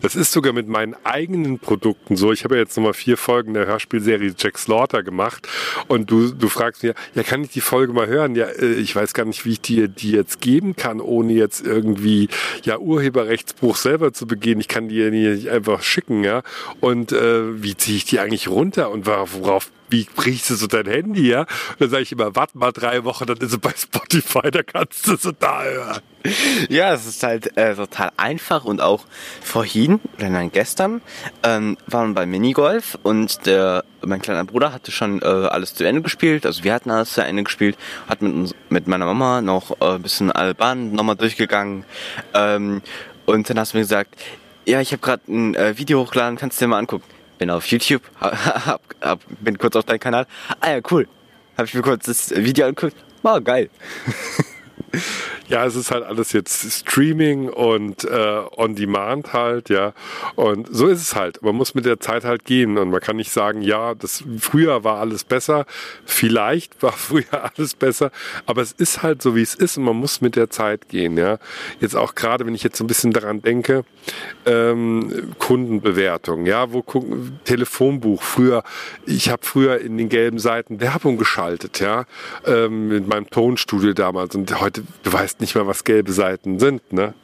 Das 0.00 0.16
ist 0.16 0.32
sogar 0.32 0.52
mit 0.52 0.68
meinen 0.68 0.94
eigenen 1.04 1.58
Produkten 1.58 2.16
so. 2.16 2.32
Ich 2.32 2.44
habe 2.44 2.54
ja 2.54 2.62
jetzt 2.62 2.76
nochmal 2.76 2.94
vier 2.94 3.16
Folgen 3.16 3.54
der 3.54 3.66
Hörspielserie 3.66 4.34
Jack 4.36 4.58
Slaughter 4.58 5.02
gemacht 5.02 5.46
und 5.88 6.10
du, 6.10 6.32
du 6.32 6.48
fragst 6.48 6.82
mir, 6.82 6.94
ja, 7.14 7.22
kann 7.22 7.44
ich 7.44 7.50
die 7.50 7.60
Folge 7.60 7.92
mal 7.92 8.06
hören? 8.06 8.34
Ja, 8.34 8.46
äh, 8.46 8.72
ich 8.74 8.94
weiß 8.96 9.12
gar 9.14 9.24
nicht, 9.26 9.44
wie 9.44 9.52
ich 9.52 9.60
dir 9.60 9.88
die 9.88 10.12
jetzt 10.12 10.40
geben 10.40 10.76
kann, 10.76 11.00
ohne 11.00 11.32
jetzt 11.32 11.66
irgendwie 11.66 12.28
ja 12.62 12.78
Urheberrechtsbruch 12.78 13.76
selber 13.76 14.12
zu 14.12 14.26
begehen. 14.26 14.60
Ich 14.60 14.68
kann 14.68 14.88
die 14.88 14.96
ja 14.96 15.10
nicht 15.10 15.50
einfach 15.50 15.82
schicken, 15.82 16.24
ja. 16.24 16.42
Und 16.80 17.12
äh, 17.12 17.62
wie 17.62 17.76
ziehe 17.76 17.96
ich 17.96 18.04
die 18.04 18.20
eigentlich 18.20 18.48
runter 18.48 18.90
und 18.90 19.06
worauf 19.06 19.70
wie 19.90 20.06
brichst 20.14 20.50
du 20.50 20.54
so 20.54 20.66
dein 20.66 20.86
Handy, 20.86 21.28
ja? 21.28 21.40
Und 21.40 21.80
dann 21.80 21.90
sage 21.90 22.02
ich 22.02 22.12
immer, 22.12 22.34
warte 22.36 22.56
mal 22.56 22.72
drei 22.72 23.04
Wochen, 23.04 23.26
dann 23.26 23.36
ist 23.38 23.52
es 23.52 23.58
bei 23.58 23.72
Spotify, 23.76 24.50
da 24.50 24.62
kannst 24.62 25.06
du 25.06 25.16
so 25.16 25.32
da 25.32 25.62
hören. 25.62 26.00
Ja, 26.68 26.92
es 26.92 27.06
ist 27.06 27.22
halt 27.22 27.56
äh, 27.56 27.74
total 27.74 28.12
einfach 28.16 28.64
und 28.64 28.80
auch 28.80 29.04
vorhin, 29.40 30.00
oder 30.18 30.28
nein, 30.28 30.50
gestern, 30.52 31.00
ähm, 31.42 31.78
waren 31.86 32.10
wir 32.10 32.14
bei 32.14 32.26
Minigolf 32.26 32.98
und 33.02 33.46
der, 33.46 33.84
mein 34.02 34.20
kleiner 34.20 34.44
Bruder 34.44 34.72
hatte 34.72 34.92
schon 34.92 35.22
äh, 35.22 35.24
alles 35.24 35.74
zu 35.74 35.84
Ende 35.84 36.02
gespielt, 36.02 36.44
also 36.44 36.62
wir 36.62 36.74
hatten 36.74 36.90
alles 36.90 37.14
zu 37.14 37.24
Ende 37.24 37.42
gespielt, 37.44 37.78
hat 38.06 38.20
mit, 38.20 38.34
uns, 38.34 38.54
mit 38.68 38.86
meiner 38.86 39.06
Mama 39.06 39.40
noch 39.40 39.80
äh, 39.80 39.94
ein 39.94 40.02
bisschen 40.02 40.30
Alban 40.30 40.92
nochmal 40.92 41.16
durchgegangen 41.16 41.84
ähm, 42.34 42.82
und 43.24 43.48
dann 43.48 43.58
hast 43.58 43.72
du 43.72 43.78
mir 43.78 43.82
gesagt, 43.84 44.14
Ja, 44.66 44.80
ich 44.82 44.92
habe 44.92 45.00
gerade 45.00 45.22
ein 45.26 45.54
äh, 45.54 45.78
Video 45.78 46.00
hochgeladen, 46.00 46.36
kannst 46.36 46.60
du 46.60 46.64
dir 46.64 46.68
mal 46.68 46.78
angucken. 46.78 47.19
Bin 47.40 47.48
auf 47.48 47.64
YouTube, 47.68 48.02
hab, 48.20 48.82
hab, 49.00 49.20
bin 49.40 49.56
kurz 49.56 49.74
auf 49.74 49.86
deinem 49.86 49.98
Kanal. 49.98 50.26
Ah 50.60 50.72
ja, 50.72 50.80
cool. 50.90 51.08
Habe 51.56 51.66
ich 51.66 51.72
mir 51.72 51.80
kurz 51.80 52.04
das 52.04 52.30
Video 52.30 52.66
angeguckt. 52.66 52.94
War 53.22 53.40
geil. 53.40 53.70
Ja, 55.50 55.66
es 55.66 55.74
ist 55.74 55.90
halt 55.90 56.04
alles 56.04 56.32
jetzt 56.32 56.70
Streaming 56.70 57.48
und 57.48 58.04
äh, 58.04 58.40
on 58.56 58.76
Demand 58.76 59.32
halt, 59.32 59.68
ja. 59.68 59.94
Und 60.36 60.68
so 60.70 60.86
ist 60.86 61.02
es 61.02 61.16
halt. 61.16 61.42
Man 61.42 61.56
muss 61.56 61.74
mit 61.74 61.86
der 61.86 61.98
Zeit 61.98 62.24
halt 62.24 62.44
gehen 62.44 62.78
und 62.78 62.90
man 62.90 63.00
kann 63.00 63.16
nicht 63.16 63.32
sagen, 63.32 63.60
ja, 63.60 63.96
das 63.96 64.22
früher 64.38 64.84
war 64.84 64.98
alles 64.98 65.24
besser. 65.24 65.66
Vielleicht 66.04 66.80
war 66.84 66.92
früher 66.96 67.50
alles 67.56 67.74
besser, 67.74 68.12
aber 68.46 68.62
es 68.62 68.70
ist 68.70 69.02
halt 69.02 69.22
so, 69.22 69.34
wie 69.34 69.42
es 69.42 69.56
ist 69.56 69.76
und 69.76 69.82
man 69.82 69.96
muss 69.96 70.20
mit 70.20 70.36
der 70.36 70.50
Zeit 70.50 70.88
gehen, 70.88 71.18
ja. 71.18 71.38
Jetzt 71.80 71.96
auch 71.96 72.14
gerade, 72.14 72.46
wenn 72.46 72.54
ich 72.54 72.62
jetzt 72.62 72.76
so 72.76 72.84
ein 72.84 72.86
bisschen 72.86 73.12
daran 73.12 73.42
denke, 73.42 73.84
ähm, 74.46 75.32
Kundenbewertung, 75.40 76.46
ja, 76.46 76.72
wo 76.72 76.82
gucken, 76.82 77.40
Telefonbuch. 77.44 78.22
Früher, 78.22 78.62
ich 79.04 79.30
habe 79.30 79.44
früher 79.44 79.80
in 79.80 79.98
den 79.98 80.08
gelben 80.08 80.38
Seiten 80.38 80.80
Werbung 80.80 81.18
geschaltet, 81.18 81.80
ja, 81.80 82.04
ähm, 82.46 82.86
mit 82.86 83.08
meinem 83.08 83.28
Tonstudio 83.28 83.94
damals 83.94 84.36
und 84.36 84.60
heute, 84.60 84.84
du 85.02 85.12
weißt 85.40 85.54
nicht 85.54 85.54
mehr, 85.54 85.66
was 85.66 85.84
gelbe 85.84 86.12
Seiten 86.12 86.58
sind, 86.58 86.92
ne? 86.92 87.14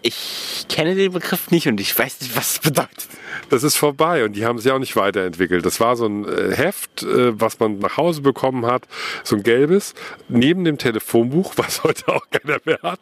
Ich 0.00 0.66
kenne 0.68 0.94
den 0.94 1.12
Begriff 1.12 1.50
nicht 1.50 1.66
und 1.66 1.80
ich 1.80 1.98
weiß 1.98 2.20
nicht, 2.20 2.36
was 2.36 2.52
es 2.52 2.58
bedeutet. 2.60 3.08
Das 3.50 3.64
ist 3.64 3.76
vorbei 3.76 4.24
und 4.24 4.36
die 4.36 4.46
haben 4.46 4.58
sich 4.58 4.70
auch 4.70 4.78
nicht 4.78 4.94
weiterentwickelt. 4.94 5.66
Das 5.66 5.80
war 5.80 5.96
so 5.96 6.06
ein 6.06 6.24
äh, 6.24 6.54
Heft, 6.54 7.02
äh, 7.02 7.38
was 7.38 7.58
man 7.58 7.80
nach 7.80 7.96
Hause 7.96 8.22
bekommen 8.22 8.64
hat, 8.64 8.86
so 9.24 9.34
ein 9.34 9.42
gelbes, 9.42 9.94
neben 10.28 10.62
dem 10.62 10.78
Telefonbuch, 10.78 11.54
was 11.56 11.82
heute 11.82 12.08
auch 12.08 12.24
keiner 12.30 12.58
mehr 12.64 12.78
hat. 12.82 13.00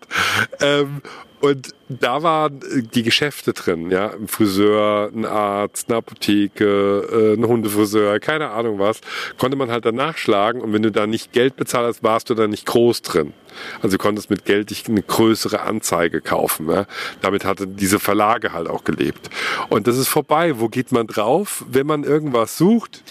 Ähm, 0.61 1.03
und 1.41 1.75
da 1.91 2.23
waren 2.23 2.61
die 2.95 3.03
Geschäfte 3.03 3.53
drin, 3.53 3.91
ja, 3.91 4.15
ein 4.15 4.27
Friseur, 4.27 5.11
ein 5.15 5.27
Arzt, 5.27 5.91
eine 5.91 5.99
Apotheke, 5.99 7.07
äh, 7.13 7.39
ein 7.39 7.47
Hundefriseur, 7.47 8.19
keine 8.21 8.51
Ahnung 8.51 8.79
was, 8.79 9.03
konnte 9.37 9.59
man 9.59 9.71
halt 9.71 9.85
dann 9.85 9.97
nachschlagen 9.97 10.63
und 10.63 10.73
wenn 10.73 10.83
du 10.83 10.91
da 10.91 11.07
nicht 11.07 11.33
Geld 11.33 11.57
bezahlt 11.57 11.87
hast, 11.87 12.03
warst 12.03 12.31
du 12.31 12.35
da 12.35 12.49
nicht 12.49 12.65
groß 12.65 13.03
drin. 13.03 13.35
Also 13.83 13.97
du 13.97 14.03
konntest 14.03 14.31
mit 14.31 14.45
Geld 14.45 14.71
dich 14.71 14.89
eine 14.89 15.03
größere 15.03 15.61
Anzeige 15.61 16.21
kaufen. 16.21 16.71
Ja? 16.71 16.87
Damit 17.21 17.45
hatte 17.45 17.67
diese 17.67 17.99
Verlage 17.99 18.53
halt 18.53 18.69
auch 18.69 18.85
gelebt. 18.85 19.31
Und 19.69 19.87
das 19.87 19.97
ist 19.97 20.09
vorbei. 20.09 20.59
Wo 20.61 20.69
geht 20.69 20.93
man 20.93 21.07
drauf, 21.07 21.65
wenn 21.69 21.87
man 21.87 22.05
irgendwas 22.05 22.57
sucht? 22.57 23.03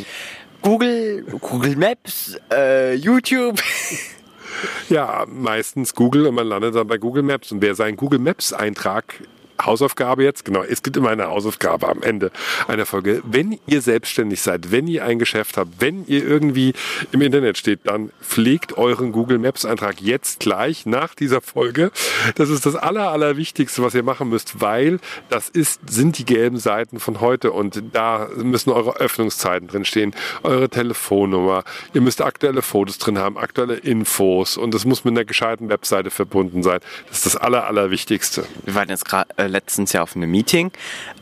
Google, 0.61 1.23
Google 1.41 1.75
Maps, 1.75 2.37
äh, 2.51 2.95
YouTube. 2.95 3.61
Ja, 4.89 5.25
meistens 5.27 5.93
Google 5.93 6.27
und 6.27 6.35
man 6.35 6.47
landet 6.47 6.75
dann 6.75 6.87
bei 6.87 6.97
Google 6.97 7.23
Maps. 7.23 7.51
Und 7.51 7.61
wer 7.61 7.75
seinen 7.75 7.97
Google 7.97 8.19
Maps 8.19 8.53
Eintrag 8.53 9.21
Hausaufgabe 9.61 10.23
jetzt, 10.23 10.45
genau, 10.45 10.63
es 10.63 10.83
gibt 10.83 10.97
immer 10.97 11.09
eine 11.09 11.27
Hausaufgabe 11.27 11.87
am 11.87 12.01
Ende 12.01 12.31
einer 12.67 12.85
Folge. 12.85 13.21
Wenn 13.25 13.59
ihr 13.67 13.81
selbstständig 13.81 14.41
seid, 14.41 14.71
wenn 14.71 14.87
ihr 14.87 15.05
ein 15.05 15.19
Geschäft 15.19 15.57
habt, 15.57 15.79
wenn 15.79 16.05
ihr 16.07 16.25
irgendwie 16.25 16.73
im 17.11 17.21
Internet 17.21 17.57
steht, 17.57 17.81
dann 17.83 18.11
pflegt 18.21 18.77
euren 18.77 19.11
Google 19.11 19.39
Maps 19.39 19.65
Eintrag 19.65 20.01
jetzt 20.01 20.41
gleich 20.41 20.85
nach 20.85 21.15
dieser 21.15 21.41
Folge. 21.41 21.91
Das 22.35 22.49
ist 22.49 22.65
das 22.65 22.75
aller, 22.75 23.11
allerwichtigste, 23.11 23.81
was 23.81 23.95
ihr 23.95 24.03
machen 24.03 24.29
müsst, 24.29 24.61
weil 24.61 24.99
das 25.29 25.49
ist, 25.49 25.81
sind 25.89 26.17
die 26.17 26.25
gelben 26.25 26.57
Seiten 26.57 26.99
von 26.99 27.21
heute 27.21 27.51
und 27.51 27.81
da 27.93 28.27
müssen 28.35 28.71
eure 28.71 28.97
Öffnungszeiten 28.97 29.67
drin 29.67 29.85
stehen, 29.85 30.13
eure 30.43 30.69
Telefonnummer. 30.69 31.63
Ihr 31.93 32.01
müsst 32.01 32.21
aktuelle 32.21 32.61
Fotos 32.61 32.97
drin 32.97 33.17
haben, 33.17 33.37
aktuelle 33.37 33.75
Infos 33.75 34.57
und 34.57 34.73
das 34.73 34.85
muss 34.85 35.05
mit 35.05 35.13
einer 35.13 35.25
gescheiten 35.25 35.69
Webseite 35.69 36.09
verbunden 36.09 36.63
sein. 36.63 36.79
Das 37.07 37.17
ist 37.17 37.25
das 37.25 37.35
aller, 37.35 37.67
allerwichtigste. 37.67 38.45
Wir 38.63 38.75
waren 38.75 38.89
jetzt 38.89 39.05
gerade 39.05 39.29
äh, 39.37 39.44
letztens 39.47 39.93
ja 39.93 40.01
auf 40.01 40.15
einem 40.15 40.29
Meeting 40.29 40.71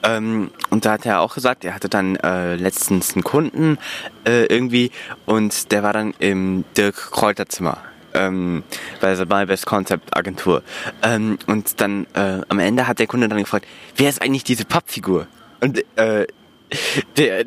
ähm, 0.03 0.51
und 0.69 0.85
da 0.85 0.93
hat 0.93 1.05
er 1.05 1.21
auch 1.21 1.35
gesagt, 1.35 1.65
er 1.65 1.75
hatte 1.75 1.89
dann 1.89 2.15
äh, 2.17 2.55
letztens 2.55 3.13
einen 3.13 3.23
Kunden 3.23 3.77
äh, 4.25 4.45
irgendwie 4.45 4.91
und 5.25 5.71
der 5.71 5.83
war 5.83 5.93
dann 5.93 6.13
im 6.19 6.65
Dirk 6.77 7.11
Kräuter 7.11 7.47
Zimmer. 7.47 7.77
Ähm, 8.15 8.63
bei 9.01 9.15
der 9.15 9.25
My 9.25 9.43
Best 9.47 9.65
Concept 9.65 10.15
Agentur. 10.15 10.61
Ähm, 11.01 11.39
und 11.47 11.81
dann 11.81 12.05
äh, 12.13 12.41
am 12.47 12.59
Ende 12.59 12.87
hat 12.87 12.99
der 12.99 13.07
Kunde 13.07 13.27
dann 13.27 13.39
gefragt, 13.39 13.65
wer 13.95 14.07
ist 14.07 14.21
eigentlich 14.21 14.43
diese 14.43 14.65
Pappfigur? 14.65 15.25
Und 15.61 15.83
äh, 15.95 16.27
der, 17.17 17.45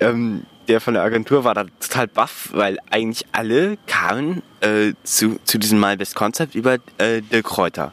ähm, 0.00 0.44
der 0.68 0.80
von 0.80 0.94
der 0.94 1.02
Agentur 1.02 1.44
war 1.44 1.54
da 1.54 1.64
total 1.80 2.08
baff, 2.08 2.50
weil 2.52 2.78
eigentlich 2.90 3.26
alle 3.32 3.78
kamen 3.86 4.42
äh, 4.60 4.92
zu, 5.04 5.38
zu 5.44 5.58
diesem 5.58 5.80
My 5.80 5.96
Best 5.96 6.14
Concept 6.14 6.54
über 6.54 6.78
äh, 6.98 7.22
Dirk 7.22 7.46
Kräuter. 7.46 7.92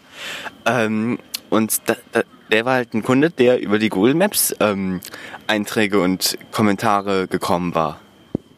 Ähm, 0.66 1.20
und 1.54 1.88
da, 1.88 1.96
da, 2.12 2.24
der 2.52 2.66
war 2.66 2.74
halt 2.74 2.94
ein 2.94 3.04
Kunde, 3.04 3.30
der 3.30 3.62
über 3.62 3.80
die 3.80 3.90
Google 3.90 4.16
Maps 4.16 4.56
ähm, 4.60 5.02
Einträge 5.48 6.02
und 6.02 6.38
Kommentare 6.52 7.28
gekommen 7.28 7.76
war. 7.76 8.00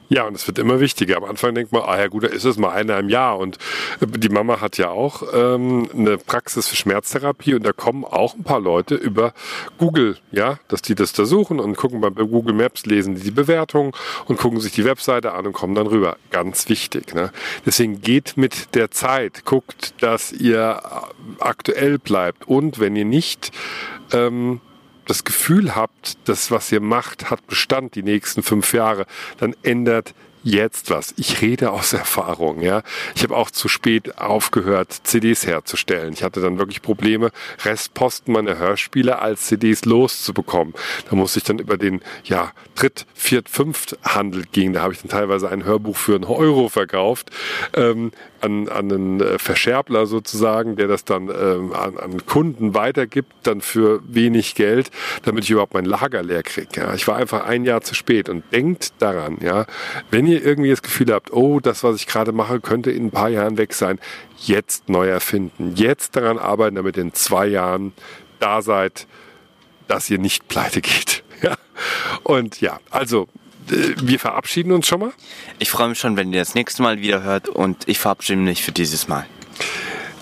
Ja, 0.10 0.28
und 0.28 0.36
es 0.36 0.46
wird 0.48 0.60
immer 0.60 0.80
wichtiger. 0.80 1.18
Am 1.18 1.24
Anfang 1.24 1.56
denkt 1.56 1.72
man, 1.72 1.82
ah 1.84 1.98
ja 1.98 2.08
gut, 2.08 2.24
da 2.24 2.28
ist 2.28 2.44
es 2.44 2.58
mal 2.58 2.72
einer 2.72 3.00
im 3.00 3.10
Jahr. 3.10 3.38
Und 3.38 3.58
äh, 4.02 4.08
die 4.08 4.30
Mama 4.30 4.62
hat 4.62 4.78
ja 4.78 4.90
auch 4.90 5.24
ähm, 5.34 5.90
eine 5.94 6.18
Praxis 6.18 6.68
für 6.68 6.76
Schmerztherapie 6.76 7.56
und 7.56 7.64
da 7.64 7.74
kommen 7.74 8.06
auch 8.06 8.36
ein 8.36 8.44
paar 8.44 8.60
Leute 8.60 8.96
über 8.96 9.34
Google, 9.78 10.18
ja, 10.32 10.60
dass 10.68 10.82
die 10.82 10.96
das 10.96 11.14
da 11.14 11.26
suchen 11.26 11.60
und 11.60 11.76
gucken 11.76 12.02
bei 12.02 12.10
Google 12.10 12.54
Maps, 12.54 12.86
lesen 12.86 13.16
die 13.16 13.22
die 13.22 13.32
Bewertung 13.32 13.96
und 14.26 14.38
gucken 14.38 14.60
sich 14.60 14.74
die 14.74 14.86
Webseite 14.86 15.34
an 15.34 15.48
und 15.48 15.54
kommen 15.54 15.76
dann 15.76 15.88
rüber. 15.88 16.18
Ganz 16.30 16.70
wichtig. 16.70 17.14
Ne? 17.14 17.32
Deswegen 17.66 18.02
geht 18.02 18.38
mit 18.38 18.76
der 18.76 18.92
Zeit, 18.92 19.46
guckt, 19.46 19.96
dass 20.02 20.32
ihr 20.32 20.82
aktuell 21.40 21.98
bleibt 21.98 22.48
und 22.48 22.80
wenn 22.80 22.96
ihr 22.96 23.06
nicht 23.06 23.52
ähm, 24.12 24.62
das 25.06 25.24
Gefühl 25.24 25.76
habt, 25.76 26.18
das, 26.26 26.52
was 26.52 26.72
ihr 26.72 26.82
macht, 26.82 27.30
hat 27.30 27.46
Bestand 27.48 27.96
die 27.96 28.04
nächsten 28.04 28.44
fünf 28.44 28.74
Jahre, 28.74 29.06
dann 29.38 29.56
ändert 29.64 30.14
jetzt 30.46 30.92
was. 30.92 31.14
Ich 31.18 31.42
rede 31.42 31.72
aus 31.72 31.92
Erfahrung, 31.92 32.62
ja. 32.62 32.84
Ich 33.16 33.24
habe 33.24 33.36
auch 33.36 33.50
zu 33.50 33.68
spät 33.68 34.18
aufgehört, 34.20 34.94
CDs 35.04 35.46
herzustellen. 35.46 36.14
Ich 36.14 36.24
hatte 36.24 36.40
dann 36.40 36.60
wirklich 36.60 36.82
Probleme, 36.82 37.32
Restposten 37.64 38.32
meiner 38.34 38.58
Hörspiele 38.58 39.20
als 39.20 39.48
CDs 39.48 39.86
loszubekommen. 39.86 40.76
Da 41.10 41.16
musste 41.16 41.40
ich 41.40 41.46
dann 41.46 41.60
über 41.60 41.78
den, 41.78 42.02
ja, 42.24 42.52
Dritt-, 42.76 43.08
Viert-, 43.16 43.50
Fünft-Handel 43.50 44.44
gehen. 44.52 44.74
Da 44.74 44.84
habe 44.84 44.94
ich 44.94 45.02
dann 45.02 45.10
teilweise 45.10 45.50
ein 45.50 45.66
Hörbuch 45.66 45.98
für 45.98 46.16
einen 46.16 46.26
Euro 46.26 46.70
verkauft, 46.70 47.32
ähm, 47.74 48.12
an, 48.42 48.70
an 48.70 48.92
einen 48.92 49.22
äh, 49.22 49.40
Verscherbler 49.40 50.06
sozusagen, 50.06 50.76
der 50.76 50.88
das 50.88 51.06
dann 51.06 51.30
ähm, 51.30 51.74
an, 51.74 51.98
an 51.98 52.26
Kunden 52.26 52.76
weitergibt, 52.76 53.34
dann 53.44 53.62
für 53.62 54.02
wenig 54.08 54.54
Geld, 54.54 54.92
damit 55.24 55.46
ich 55.46 55.52
überhaupt 55.52 55.74
mein 55.74 55.86
Lager 55.86 56.22
leer 56.22 56.44
kriege. 56.44 56.70
Ja. 56.76 56.94
Ich 56.94 57.08
war 57.08 57.16
einfach 57.16 57.46
ein 57.46 57.66
Jahr 57.66 57.82
zu 57.82 57.96
spät 57.96 58.30
und 58.30 58.44
denkt 58.52 58.94
daran, 59.00 59.38
ja, 59.42 59.66
wenn 60.12 60.28
ihr 60.28 60.35
ihr 60.36 60.46
irgendwie 60.46 60.70
das 60.70 60.82
Gefühl 60.82 61.12
habt, 61.14 61.34
oh, 61.34 61.60
das, 61.60 61.84
was 61.84 61.96
ich 61.98 62.08
gerade 62.08 62.32
mache, 62.32 62.60
könnte 62.60 62.92
in 62.92 63.08
ein 63.08 63.12
paar 63.12 63.30
Jahren 63.30 63.58
weg 63.58 63.74
sein, 63.74 64.00
jetzt 64.38 64.90
neu 64.90 65.08
erfinden, 65.08 65.74
jetzt 65.76 66.16
daran 66.16 66.38
arbeiten, 66.38 66.76
damit 66.76 66.98
in 66.98 67.14
zwei 67.14 67.48
Jahren 67.48 67.94
da 68.40 68.62
seid, 68.62 69.08
dass 69.88 70.10
ihr 70.10 70.20
nicht 70.20 70.48
pleite 70.48 70.82
geht. 70.82 71.24
Ja. 71.42 71.58
Und 72.24 72.62
ja, 72.62 72.80
also 72.92 73.28
äh, 73.70 73.94
wir 74.02 74.20
verabschieden 74.20 74.72
uns 74.72 74.88
schon 74.88 75.02
mal. 75.02 75.12
Ich 75.60 75.70
freue 75.70 75.90
mich 75.90 76.00
schon, 76.00 76.16
wenn 76.16 76.32
ihr 76.32 76.40
das 76.40 76.56
nächste 76.56 76.82
Mal 76.82 77.02
wieder 77.02 77.24
hört 77.24 77.50
und 77.50 77.88
ich 77.88 78.00
verabschiede 78.00 78.40
mich 78.40 78.64
für 78.64 78.72
dieses 78.72 79.10
Mal. 79.10 79.28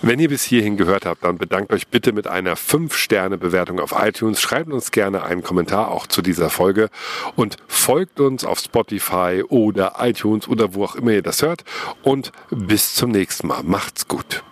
Wenn 0.05 0.19
ihr 0.19 0.27
bis 0.27 0.43
hierhin 0.43 0.75
gehört 0.75 1.05
habt, 1.05 1.23
dann 1.23 1.37
bedankt 1.37 1.71
euch 1.71 1.87
bitte 1.87 2.11
mit 2.11 2.27
einer 2.27 2.57
5-Sterne-Bewertung 2.57 3.79
auf 3.79 3.95
iTunes. 3.97 4.41
Schreibt 4.41 4.69
uns 4.69 4.91
gerne 4.91 5.23
einen 5.23 5.43
Kommentar 5.43 5.91
auch 5.91 6.07
zu 6.07 6.21
dieser 6.21 6.49
Folge 6.49 6.89
und 7.37 7.55
folgt 7.69 8.19
uns 8.19 8.43
auf 8.43 8.59
Spotify 8.59 9.45
oder 9.47 9.93
iTunes 9.99 10.49
oder 10.49 10.73
wo 10.73 10.83
auch 10.83 10.95
immer 10.95 11.11
ihr 11.11 11.21
das 11.21 11.41
hört. 11.41 11.63
Und 12.01 12.33
bis 12.49 12.95
zum 12.95 13.11
nächsten 13.11 13.47
Mal. 13.47 13.63
Macht's 13.63 14.09
gut. 14.09 14.43